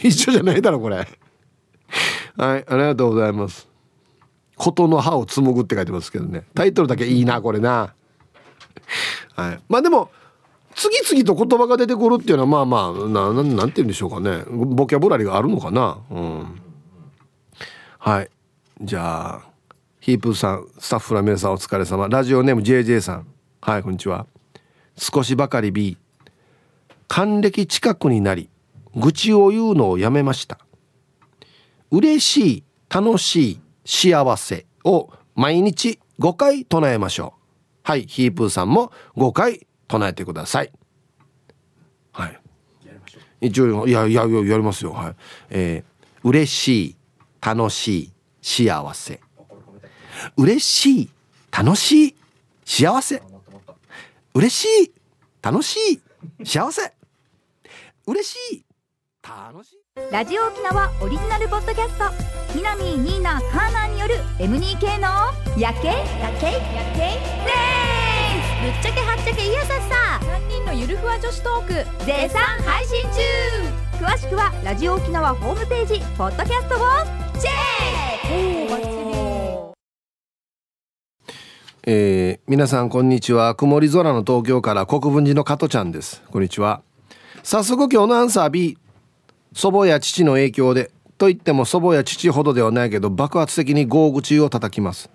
[0.00, 0.96] 一緒じゃないだろこれ。
[0.96, 1.06] はい
[2.36, 3.68] ありがとうございます。
[4.58, 6.42] ことの葉を紡ぐって書いてますけどね。
[6.54, 7.94] タイトルだけいいなこれな。
[9.34, 9.60] はい。
[9.68, 10.10] まあでも
[10.74, 14.42] 次々と言葉が出てくるっていうのはまあまあなななんて言うんでしょうかね。
[14.48, 15.98] ボキャブラリーがあるのかな。
[16.10, 16.60] うん。
[17.98, 18.30] はい。
[18.82, 19.42] じゃあ
[20.00, 22.08] ヒープさんスタッフの皆さんお疲れ様。
[22.08, 23.26] ラジオネーム JJ さん。
[23.60, 24.26] はいこんにちは。
[24.96, 25.96] 少しばかり B
[27.06, 28.50] 還暦近くになり
[28.96, 30.58] 愚痴を言うのをやめました。
[31.90, 37.40] 嬉しい楽しい幸せを毎日5回唱えましょう。
[37.84, 40.70] はいヒープーさんも5回唱えてください。
[42.12, 42.38] はい。
[43.40, 44.92] 一応いやいやいやりますよ。
[44.92, 45.14] はい。
[45.48, 46.96] えー、嬉しい
[47.40, 48.12] 楽しい
[48.42, 49.20] 幸せ。
[50.36, 51.10] 嬉しい
[51.50, 52.16] 楽しい
[52.66, 53.22] 幸せ。
[54.34, 54.92] 嬉しい
[55.40, 56.92] 楽しい幸せ。
[58.06, 58.64] 嬉しい
[59.22, 59.77] 楽しい。
[60.10, 62.04] ラジオ沖縄オリジナルポッドキャスト。
[62.54, 65.08] 南ニーナカーナーによる M2K の
[65.58, 65.88] 夜景。
[65.88, 66.52] 夜景？
[66.52, 66.62] 夜
[66.94, 67.02] 景？
[67.02, 71.74] レースぶっちゃけはっちゃけいやさっさ！3人のゆるふわ女子トーク。
[72.06, 73.02] 絶賛配信
[74.00, 74.06] 中！
[74.06, 76.78] 詳しくはラジオ沖縄ホームページポッドキャストを
[77.38, 79.74] チェック！
[81.84, 83.54] えー、皆さんこんにちは。
[83.54, 86.22] 曇り空の東京から国分寺の加トちゃんです。
[86.30, 86.82] こんにちは。
[87.42, 88.78] 早速今日のアンサー B
[89.52, 95.10] 祖母や父の影響でと言っても祖母や父ほどではないけど爆発的に豪口を叩きます。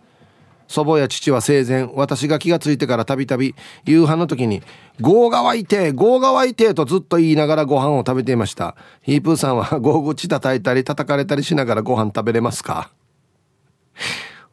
[0.68, 3.54] 祖母や父は生前私が気がついてからたびたび
[3.86, 4.62] 夕飯の時に
[5.02, 8.76] 「ゴーが湧いてゴーが湧いて」とずっと言いながらご飯を食べていました。
[9.02, 12.92] ヒープーさんはゴー口叩いたり叩かれたりしながらご飯食べれますか？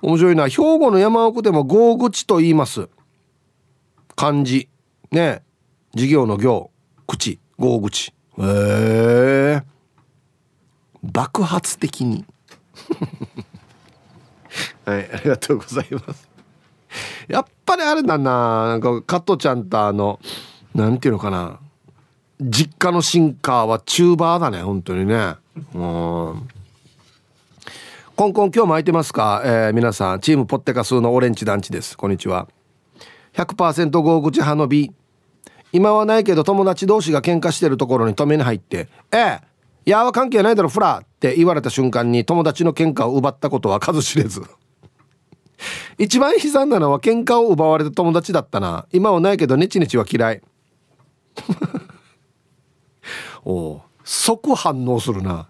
[0.02, 0.48] 面白いな。
[0.48, 2.88] 兵庫の山奥でもゴー口と言います。
[4.16, 4.68] 漢字。
[5.10, 5.42] ね。
[5.94, 6.70] 事業の行
[7.06, 7.38] 口。
[7.58, 8.12] ゴー口。
[8.40, 9.62] へえ。
[11.02, 12.24] 爆発的に。
[14.84, 16.28] はいありがとうございます。
[17.28, 20.18] やっぱりあれだななんか加トちゃんとあの
[20.74, 21.58] なんていうのかな。
[22.40, 25.34] 実家のシンカーはチューバーだね本当にね。
[25.74, 25.78] う。
[25.78, 26.48] ん
[28.16, 30.20] コンコン今日も空いてますか、えー、皆さん。
[30.20, 31.96] チームポッテカスのオレンジ団地です。
[31.96, 32.48] こんにちは。
[33.34, 34.92] 100%合口派の B
[35.72, 39.40] 今はないけど友達同士が喧嘩してるところに止めに入って「ええ
[39.86, 44.42] いやは関係ないだろフラ!」って言われた瞬間に友達の喧嘩を奪ったことは数知れず。
[45.98, 48.86] 一番悲惨なのは喧嘩を奪われた友達だったな。
[48.92, 50.42] 今はないけどネチネチは嫌い。
[53.44, 55.48] お即反応するな。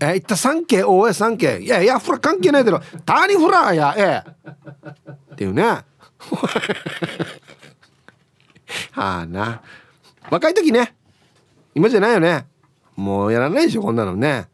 [0.00, 2.80] え言った3件おえ3件いやいやフラ関係ないだろ。
[3.04, 4.30] タニフラやええ。
[5.32, 5.78] っていうね。
[8.92, 9.62] はあな。
[10.30, 10.94] 若い時ね
[11.74, 12.46] 今じゃないよね。
[12.96, 14.46] もうやらないでしょこんなのね。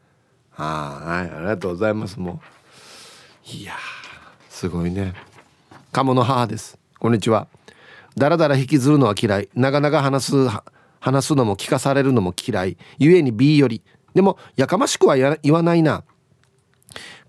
[0.50, 2.40] はあはいありがとうございますも
[3.46, 3.56] う。
[3.56, 3.74] いや
[4.48, 5.14] すごいね。
[5.92, 6.78] 鴨の母です。
[6.98, 7.48] こんにちは。
[8.16, 9.48] だらだら引きずるのは嫌い。
[9.54, 10.48] 長々話す
[11.00, 12.76] 話すのも聞かされるのも嫌い。
[12.98, 13.82] ゆえに B より。
[14.14, 16.04] でもやかましくは言わないな。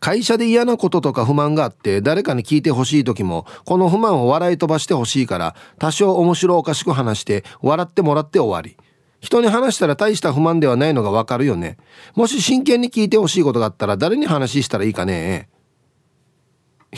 [0.01, 8.75] 会社で嫌なこととか不満があって誰かに聞いてほしい時もこの不満を笑い飛ばしてほしいから多少面白おかしく話して笑ってもらって終わり。
[9.21, 11.77] 人に話したら大した不満ではないのがわかるよね。
[12.15, 15.47] もし真剣に聞いてほしいことがあったら誰に話したらいいかね。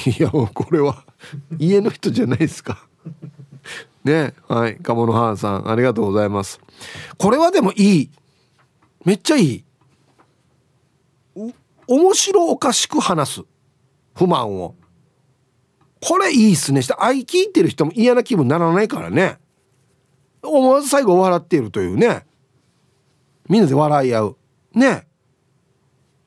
[0.05, 1.03] いやこれは
[1.59, 2.87] 家の人じゃないですか。
[4.05, 4.77] ねはい。
[4.77, 6.61] 鴨の母さんありがとうございます。
[7.17, 8.09] これはでもいい。
[9.03, 9.63] めっちゃいい。
[11.87, 13.41] 面白おかしく話す。
[14.15, 14.75] 不満を。
[16.01, 16.81] これいいっすね。
[16.81, 19.37] して愛聞いてる人も嫌な気分にならないからね。
[20.41, 22.25] 思わず最後笑っているというね。
[23.47, 24.37] みんなで笑い合う。
[24.73, 25.07] ね。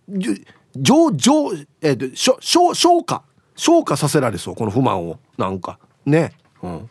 [0.08, 1.52] 上上
[1.82, 3.22] えっ、ー、と消消化。
[3.54, 5.18] 消化させられそうこの不満を。
[5.36, 5.78] なんか。
[6.04, 6.32] ね。
[6.62, 6.90] うん。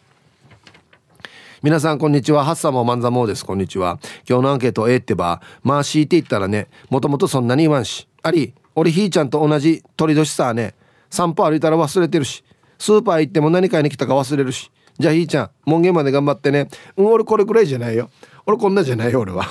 [1.63, 2.45] 皆さんこんにちは。
[2.45, 3.43] ハッサモマンザモーです。
[3.43, 3.99] こんにちは。
[4.30, 8.07] 今日のアンケートええってばまあ強いて言ったらねもともとそんなに言わんし。
[8.26, 10.74] あり俺ひーちゃんと同じ鳥年さね。
[11.12, 12.44] 散歩歩いたら忘れてるし。
[12.80, 14.72] スーパー行っても何買いに来たか忘れるし。
[14.98, 16.68] じゃあひーちゃん門限まで頑張ってね。
[16.98, 18.10] うん俺これくらいじゃないよ。
[18.48, 19.46] 俺こんなじゃないよ俺は。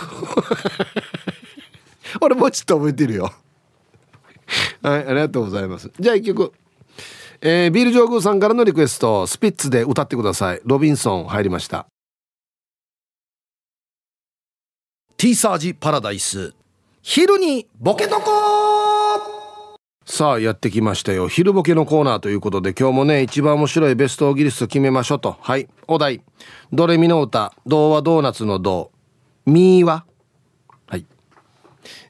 [2.21, 3.33] 俺もうちょっと覚えてるよ。
[4.83, 5.93] はいありがとうございます。
[6.01, 6.53] じゃあ一曲。
[7.41, 9.25] えー、ビール上宮さんからのリクエスト。
[9.29, 10.61] スピッツで歌ってください。
[10.65, 11.87] ロビンソン入りました。
[15.17, 16.55] ティーサージパラダイス。
[17.07, 18.64] 昼にボケとこ
[20.07, 21.29] さあやってきましたよ。
[21.29, 25.37] 昼ボケのコーナーということで今日もね一番面白いベストオギリスト決めましょうと。
[25.41, 25.67] はい。
[25.89, 26.21] お題。
[26.73, 28.91] ドレミの歌童話ドーナツの童。
[29.47, 30.05] ミーは？
[30.87, 31.07] はい。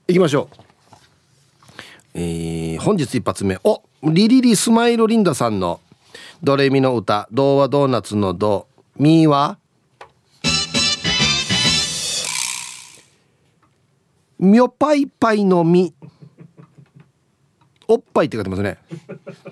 [0.09, 0.57] 行きましょう。
[2.15, 3.59] えー、本日一発目。
[3.63, 5.81] おリリリスマイルリンダさんの。
[6.43, 8.67] ドレミの歌童話ドーナツの童。
[8.97, 9.59] ミーは？
[14.41, 15.95] みょぱいぱいのみ
[17.89, 18.79] おっぱいって書いてますね。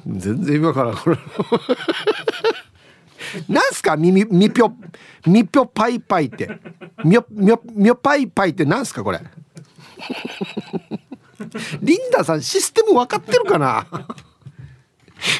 [0.07, 1.18] 全然今からこれ。
[3.49, 3.97] なんすか？
[3.97, 4.74] みみみぴょ
[5.26, 6.51] みぴょぱいぱいって。
[7.05, 9.20] みょみょみょぱいぱいってなんすかこれ？
[11.80, 13.87] リンダさんシステム分かってるかな？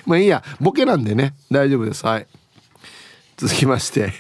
[0.07, 0.43] まあいいや。
[0.61, 1.35] ボケなんでね。
[1.51, 2.07] 大丈夫です。
[2.07, 2.27] はい。
[3.37, 4.13] 続きまして。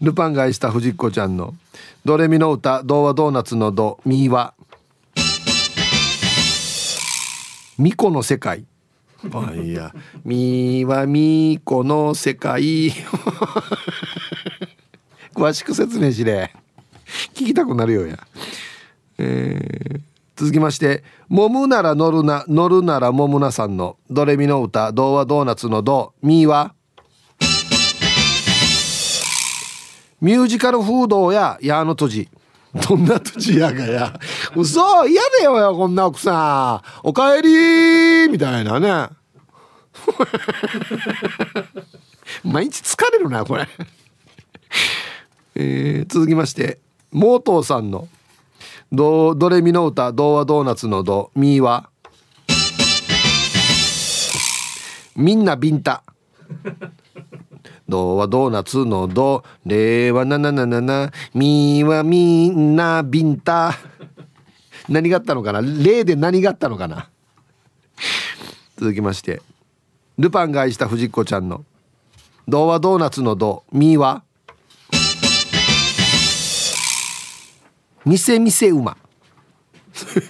[0.00, 1.54] ルパンが愛した藤子ちゃんの
[2.06, 4.54] 「ドレミの歌童話ドーナツのドミーは
[7.80, 8.66] ミコの世界。
[9.32, 9.94] あいや。
[10.22, 12.92] ミーはミコの世界。
[15.34, 16.54] 詳しく説明しれ。
[17.34, 18.18] 聞きたくなるよや、
[19.16, 20.00] えー、
[20.36, 26.74] 続きまして「もむなら乗るな乗るならもむな」さんの「ドレミの歌童話ドーナツのドミーは？
[30.20, 32.28] ミュージカル風土や矢の土地
[32.88, 34.20] どんな土地やがや。
[34.54, 37.08] 嘘嫌だよよこんな奥さん。
[37.08, 39.08] おかえりみたいなね。
[42.44, 43.66] 毎日疲れるなこれ。
[45.56, 46.78] えー、続きまして
[47.10, 48.06] モートーさんの
[48.92, 51.90] ドドレミの歌童話ドーナツのドミーは。
[55.16, 56.04] みんなビンタ。
[57.90, 61.10] ドはドーナツのドレはななななな。
[61.34, 63.74] みはみんなビンタ
[64.88, 65.60] 何があったのかな？
[65.60, 67.10] 例で何があったのかな？
[68.78, 69.42] 続きまして。
[70.16, 71.64] ルパンが愛した藤子ちゃんの
[72.48, 74.22] 「ドはドーナツのドミは？
[78.04, 78.96] 店店馬。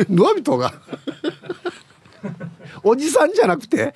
[0.08, 0.72] ノアビトが。
[2.82, 3.94] おじさんじゃなくて？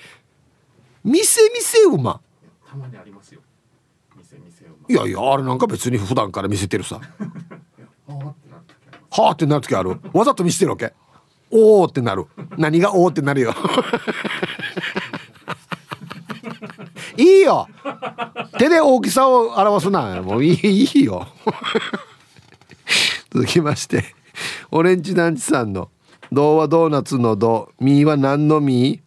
[1.03, 2.21] 店店馬。
[2.69, 3.41] たまにありますよ。
[4.89, 7.01] いやいやあれなんか別に普段から見せてるさ。
[9.11, 10.01] はあってなる時ある。
[10.13, 10.93] わざと見せてるわけ。
[11.51, 12.27] おおってなる。
[12.59, 13.55] 何がおおってなるよ。
[17.17, 17.69] いいよ。
[18.59, 20.21] 手で大きさを表すな。
[20.21, 20.59] もういい
[20.95, 21.29] いいよ。
[23.33, 24.05] 続きまして
[24.71, 25.91] オレンジ団地さんの
[26.31, 29.01] 「童話ドーナツのド」「ミーは何のミ?」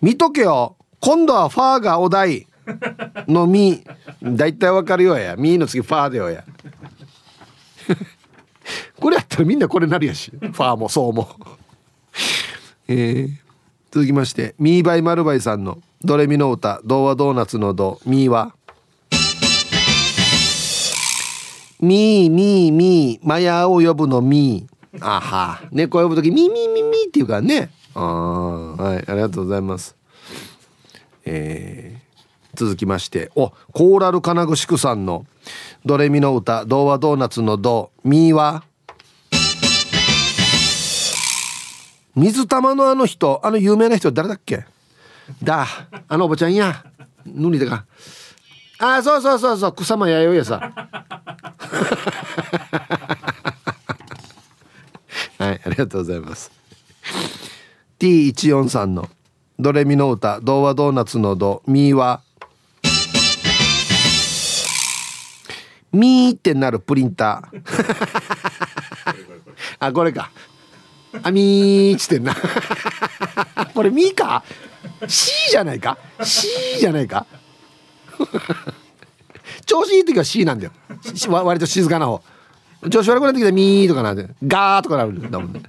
[0.00, 0.76] 見とけよ。
[1.02, 2.46] 今度はファーがお題。
[3.26, 5.34] のミー大体わかるよや。
[5.34, 6.44] ミーの次ファーでよや。
[9.00, 10.30] これやったらみんなこれなるやし。
[10.30, 11.28] ファーもそうも。
[12.86, 13.30] えー、
[13.90, 14.54] 続きまして。
[14.60, 18.54] ミーバイマルバイさんの「ドレミの歌童話ドーナツのド」ミーは？
[21.80, 23.26] ミーミーミー。
[23.26, 25.04] マヤを呼ぶのミー。
[25.04, 25.62] あは。
[25.72, 27.72] 猫を呼ぶ時ミーミーミーミーっていうからね。
[27.96, 29.04] ああはい。
[29.08, 29.96] ありがとうございます。
[31.24, 35.26] えー、続きましておコーラル金具宿さんの
[35.84, 38.64] 「ドレミの歌童話ドーナツのド」ミーは？
[42.14, 44.66] 水玉のあの人あの有名な人誰だっけ？
[45.42, 45.66] だ
[46.08, 46.84] あのおばちゃんや。
[47.24, 47.86] ぬにだか。
[48.78, 50.58] あそうそうそうそう草間弥生やさ。
[55.38, 56.50] はいありがとうございます。
[57.98, 59.08] T143 の
[59.62, 62.20] 「ドレミの歌童話ドーナツのド」ミーは。
[65.92, 67.62] ミーってなるプリンター。
[69.78, 70.30] あこれか。
[71.22, 72.34] あみーちってんな。
[73.74, 74.42] これミーか
[75.06, 76.48] ？C じゃないか？C
[76.80, 77.26] じゃないか？
[79.66, 80.72] 調子いい時は C なんだよ。
[81.44, 82.22] 割と静かな方。
[82.90, 85.60] 調子悪くなってきたらミーとかなんでガーとかなるんだもんね。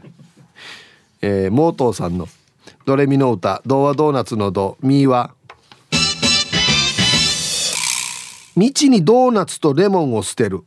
[1.22, 2.28] えー、モートーさんの
[2.86, 5.34] 「ドレミの歌童話ドーナツのドミーは」
[8.56, 10.64] 道にドーナツとレモンを捨てる。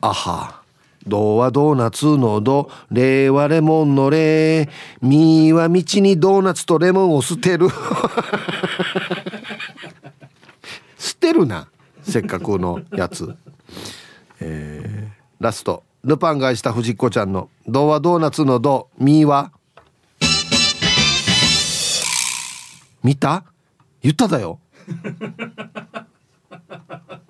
[0.00, 0.60] あは
[1.06, 4.68] 童話ドーナツのドレはレモンのレ
[5.00, 7.68] ミーは道にドーナツとレモンを捨てる。
[10.98, 11.68] 捨てるな
[12.02, 13.34] せっかくのやつ。
[14.40, 15.84] えー、ラスト。
[16.04, 19.52] ルパンがした藤子ちゃんの「童話ドーナツのドミーは」
[23.02, 23.44] 見た？
[24.02, 24.60] 言っただよ。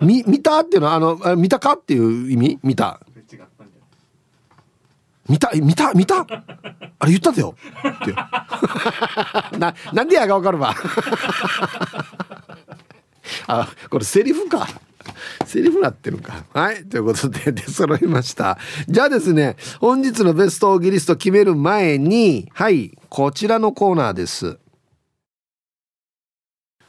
[0.00, 2.58] み見たっていうのはあの見たかっていう意味？
[2.62, 3.00] 見た？
[5.28, 5.50] 見た？
[5.54, 5.92] 見た？
[5.94, 6.26] 見た？
[6.98, 7.54] あれ言っただよ。
[8.04, 8.12] って
[9.58, 10.74] ななんでやがわかるわ？
[13.46, 14.66] あこれセリフか。
[15.46, 16.44] セリフなってるか。
[16.52, 18.58] はいということで出揃いました。
[18.88, 24.58] じゃあですね本日のベストオギリスト決める前にはいこちらのコーナーです。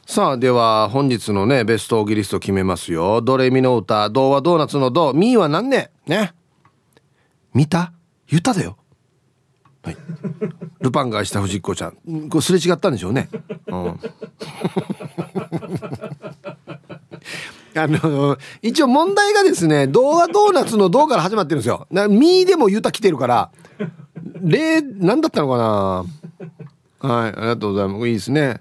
[0.06, 3.22] さあでは本日のねベストオーギリスト決めますよ。
[3.22, 6.34] ドレミの歌童話ドーナツのドミーは何ねね？
[7.54, 7.92] 見た？
[8.28, 8.76] 言っただよ。
[9.82, 9.96] はい。
[10.80, 12.28] ルパンが愛した藤子ちゃん。
[12.28, 13.28] これすれ違ったんでしょうね。
[13.66, 14.00] うん。
[17.76, 21.88] あの一応問題がですね動画ドーナツの動から始まってるんですよ。
[21.90, 23.50] なミーでもユタ来てるから
[24.42, 27.08] 例何だったのかな？
[27.08, 28.06] はいありがとうございます。
[28.06, 28.60] いいですね。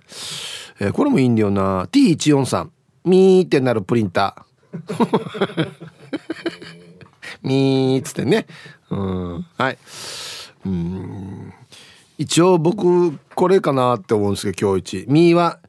[0.84, 1.86] えー、これもいいんだよな。
[1.86, 2.68] T143
[3.06, 5.70] ミーってなるプリンター。
[7.42, 8.48] ミーっつってね。
[8.90, 9.46] うん。
[9.58, 9.78] はい。
[10.66, 11.54] うん。
[12.18, 15.10] 一応僕これかなって思うんですけど今日一。
[15.10, 15.60] ミーは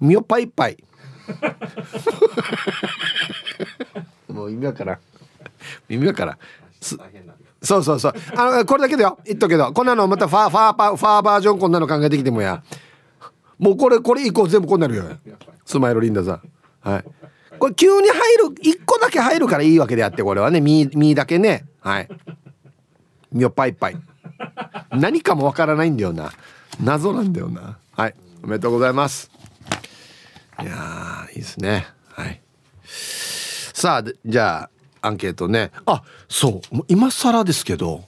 [0.00, 0.82] ミオパイパイ。
[4.28, 4.98] もう意味わからん。
[5.90, 6.38] 意味わからん。
[6.80, 6.96] そ
[7.76, 8.14] うそうそう。
[8.34, 9.18] あのこれだけだよ。
[9.26, 9.70] 言っとくけど。
[9.74, 12.62] こんなのまたファーファーパファーバージョンこんなの考えてきてもや。
[13.62, 15.04] もうこれこれ以降全部こうなるよ。
[15.64, 16.42] スマイルリンダさん。
[16.80, 17.04] はい。
[17.60, 20.60] これ急に入る1個だけ入るからいいわけであってこれはね。
[20.60, 21.64] ミーミーだけね。
[21.78, 22.08] はい。
[23.30, 23.96] ミオパイパイ
[24.90, 26.32] 何かもわからないんだよな。
[26.82, 27.78] 謎なんだよな。
[27.92, 28.14] はい。
[28.42, 29.30] おめでとうございます。
[30.60, 31.86] いやいいですね。
[32.08, 32.42] はい。
[32.82, 34.68] さあじゃ
[35.00, 35.70] あアンケートね。
[35.86, 36.80] あそう。
[36.88, 38.02] 今更ですけど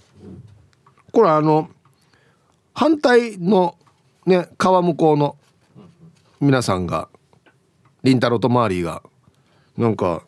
[1.13, 1.71] これあの
[2.75, 3.79] 反対の
[4.27, 5.37] ね川向こうの
[6.45, 7.09] 皆さんが
[8.03, 9.03] りんたろとマーリーが
[9.79, 10.23] なんか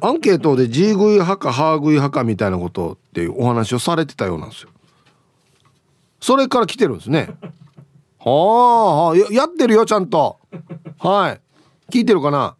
[0.00, 4.70] アンケートで G 食い派か歯食い派かみたいなことっていうお話をされてたようなんですよ。
[6.20, 7.30] それから来てるんですね。
[8.18, 10.38] はあやってるよちゃんと。
[10.98, 11.40] はい。
[11.90, 12.56] 聞いてるかな？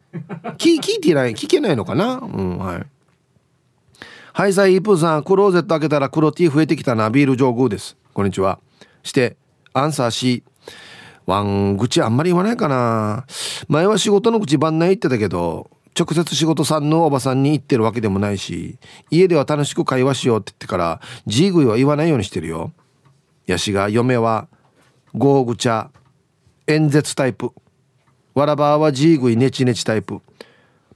[0.59, 2.15] 聞聞いてない聞けないのかな？
[2.15, 2.87] うんはい。
[4.33, 7.11] はいさいイープーさんクローゼット開けたら黒 T 増えてきたな。
[7.11, 7.97] ビール上宮です。
[8.15, 8.59] こんにちは。
[9.03, 9.37] して
[9.73, 10.45] アンサー C
[11.27, 13.27] ワン愚痴あんまり言わないかな。
[13.69, 18.79] 前は仕事の口番内言ってたけど直接仕事さんのおばさんに言ってるわけでもないし
[19.11, 22.73] 家では楽しく会話しようって言ってからジーグイは言わないようにしてるよ。
[23.47, 24.49] ヤシが嫁は
[25.15, 25.89] ゴーグチャ
[26.67, 27.53] 演説タイプ。
[28.35, 30.21] わらばはジーグイネチネチタイプ。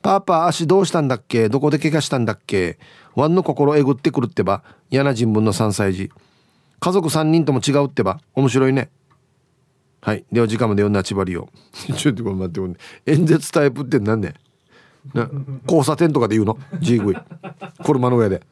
[0.02, 1.48] パパ足どうしたんだっけ？
[1.48, 2.78] どこで怪我したんだっけ？
[3.14, 4.62] ワンの心えぐってくるってば。
[4.90, 6.10] 嫌な人文の3歳児。
[6.80, 8.20] 家族3人とも違うってば。
[8.34, 8.90] 面白いね。
[10.00, 10.24] はい。
[10.30, 11.48] では時間まで読んだちばりを
[11.96, 14.34] ちょっと待って演説タイプって何ね
[15.12, 15.28] な
[15.64, 16.58] 交差点とかで言うの？
[16.80, 17.16] ジーグイ。
[17.84, 18.42] 車の上で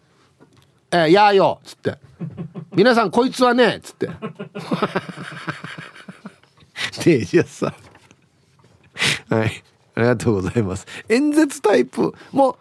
[0.90, 1.98] 「えー、やーよ」っつって
[2.74, 4.08] 「皆さんこいつはね」っつって。
[7.04, 7.74] でじゃあさ。
[9.28, 9.62] はい。
[9.94, 10.86] ありがとうございます。
[11.08, 12.12] 演説タイプ。
[12.32, 12.58] も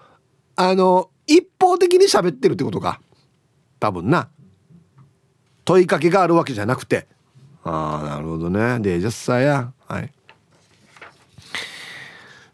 [0.56, 3.02] あの一方的に喋ってるってことか。
[3.80, 4.30] 多分な。
[5.64, 7.08] 問いかけがあるわけじゃなくて。
[7.66, 8.80] ああなるほどね。
[8.80, 9.72] でじゃあさや。
[9.88, 10.12] はい。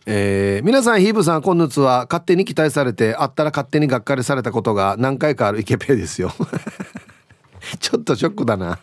[0.06, 2.08] えー、皆さんヒーブさん今日は。
[2.10, 6.32] 勝手に期待されてあったら勝手にがっかりされたことが何回かあるイケペイですよ。
[7.80, 8.80] ちょっとショックだな。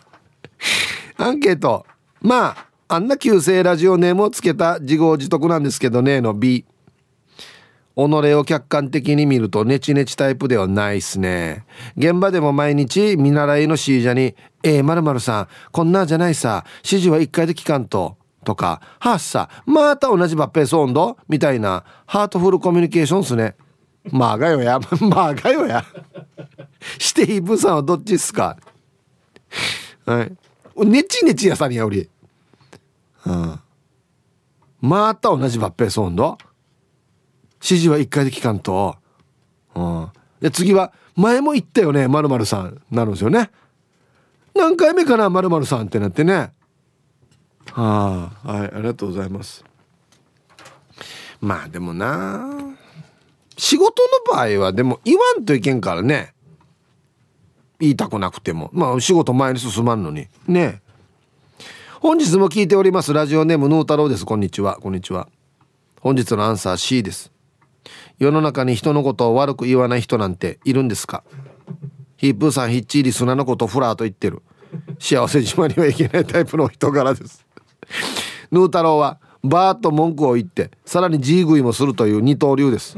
[1.17, 1.85] アンケート。
[2.21, 6.65] まああんな旧姓ラジオネームをつけた自業自得なんですけどねの B
[8.07, 11.65] 己を客観的に見るとネチネチタイプではないっすね。
[11.97, 16.63] 現場でも毎日見習いの C 者に「えー、まるさんこんなじゃないさ。
[16.77, 23.55] 指示は一回で聞かんと」とか「はっさまた同じ抜兵ソンド」みたいなハートフルコミュニケーションっすね。
[24.11, 24.79] まあがよや。
[25.01, 25.83] まあがよや。
[26.97, 28.57] してイブさんはどっちっすか。
[30.05, 30.31] はい。
[30.85, 32.09] ネチネチやさんやおり。
[33.25, 33.59] うん。
[34.81, 36.37] また同じ抜兵ソンド
[37.61, 38.95] 指示は一回で聞かんと。
[39.75, 40.09] うん。
[40.39, 42.81] で、次は、前も言ったよね、まるさん。
[42.89, 43.51] なるんですよね。
[44.55, 46.51] 何回目かな、まるさんってなってね。
[47.71, 49.63] はあ、はい、ありがとうございます。
[51.41, 52.45] まあでもな
[53.55, 56.33] 仕事の場合はでも言わんといけんからね。
[57.79, 58.69] 言いたくなくても。
[58.73, 60.27] まあ仕事前に進まんのに。
[60.47, 60.81] ね。
[62.01, 65.27] 本日も聞いておりますラジオネームヌー太郎ですこんにちはこんにちは
[65.99, 67.29] 本日のアンサー C です
[68.19, 71.23] 世の中に人のことを悪く言わない人なんているんですか？
[72.17, 74.41] ヒープーさんヒッチーリ砂のことフラーと言ってる。
[74.99, 77.45] 幸せ島にはいけないタイプの人柄です。
[78.51, 82.97] ヌー太郎はバーッと文句を言ってさらに G 食いもするという二刀流です。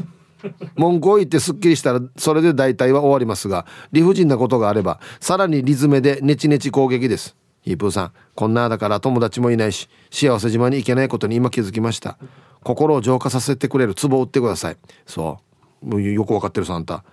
[0.76, 7.36] 文句を言ってすっきりしたらそれで大体は終わりますが理不尽なことがあればさらにリズムでネチネチ攻撃です。
[7.61, 12.17] ヒープーさんこんなだから友達もいないし幸せ島に行けないことに今気づきました。
[12.64, 14.78] 心を浄化させてくれる壺を売ってください。
[15.05, 15.39] そ
[15.84, 15.86] う。
[15.86, 17.03] もうよくわかってるさあんた。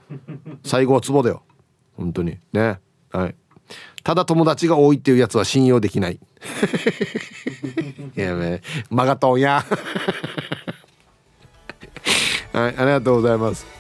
[0.65, 1.43] 最後は壺だよ。
[1.97, 2.39] 本当に。
[2.53, 2.81] ね。
[3.11, 3.35] はい。
[4.03, 6.21] ただ友達が多いっていうやつは信用できない。
[8.17, 9.65] い やねマガトンや。
[12.53, 12.77] はい。
[12.77, 13.78] ありがとうございます。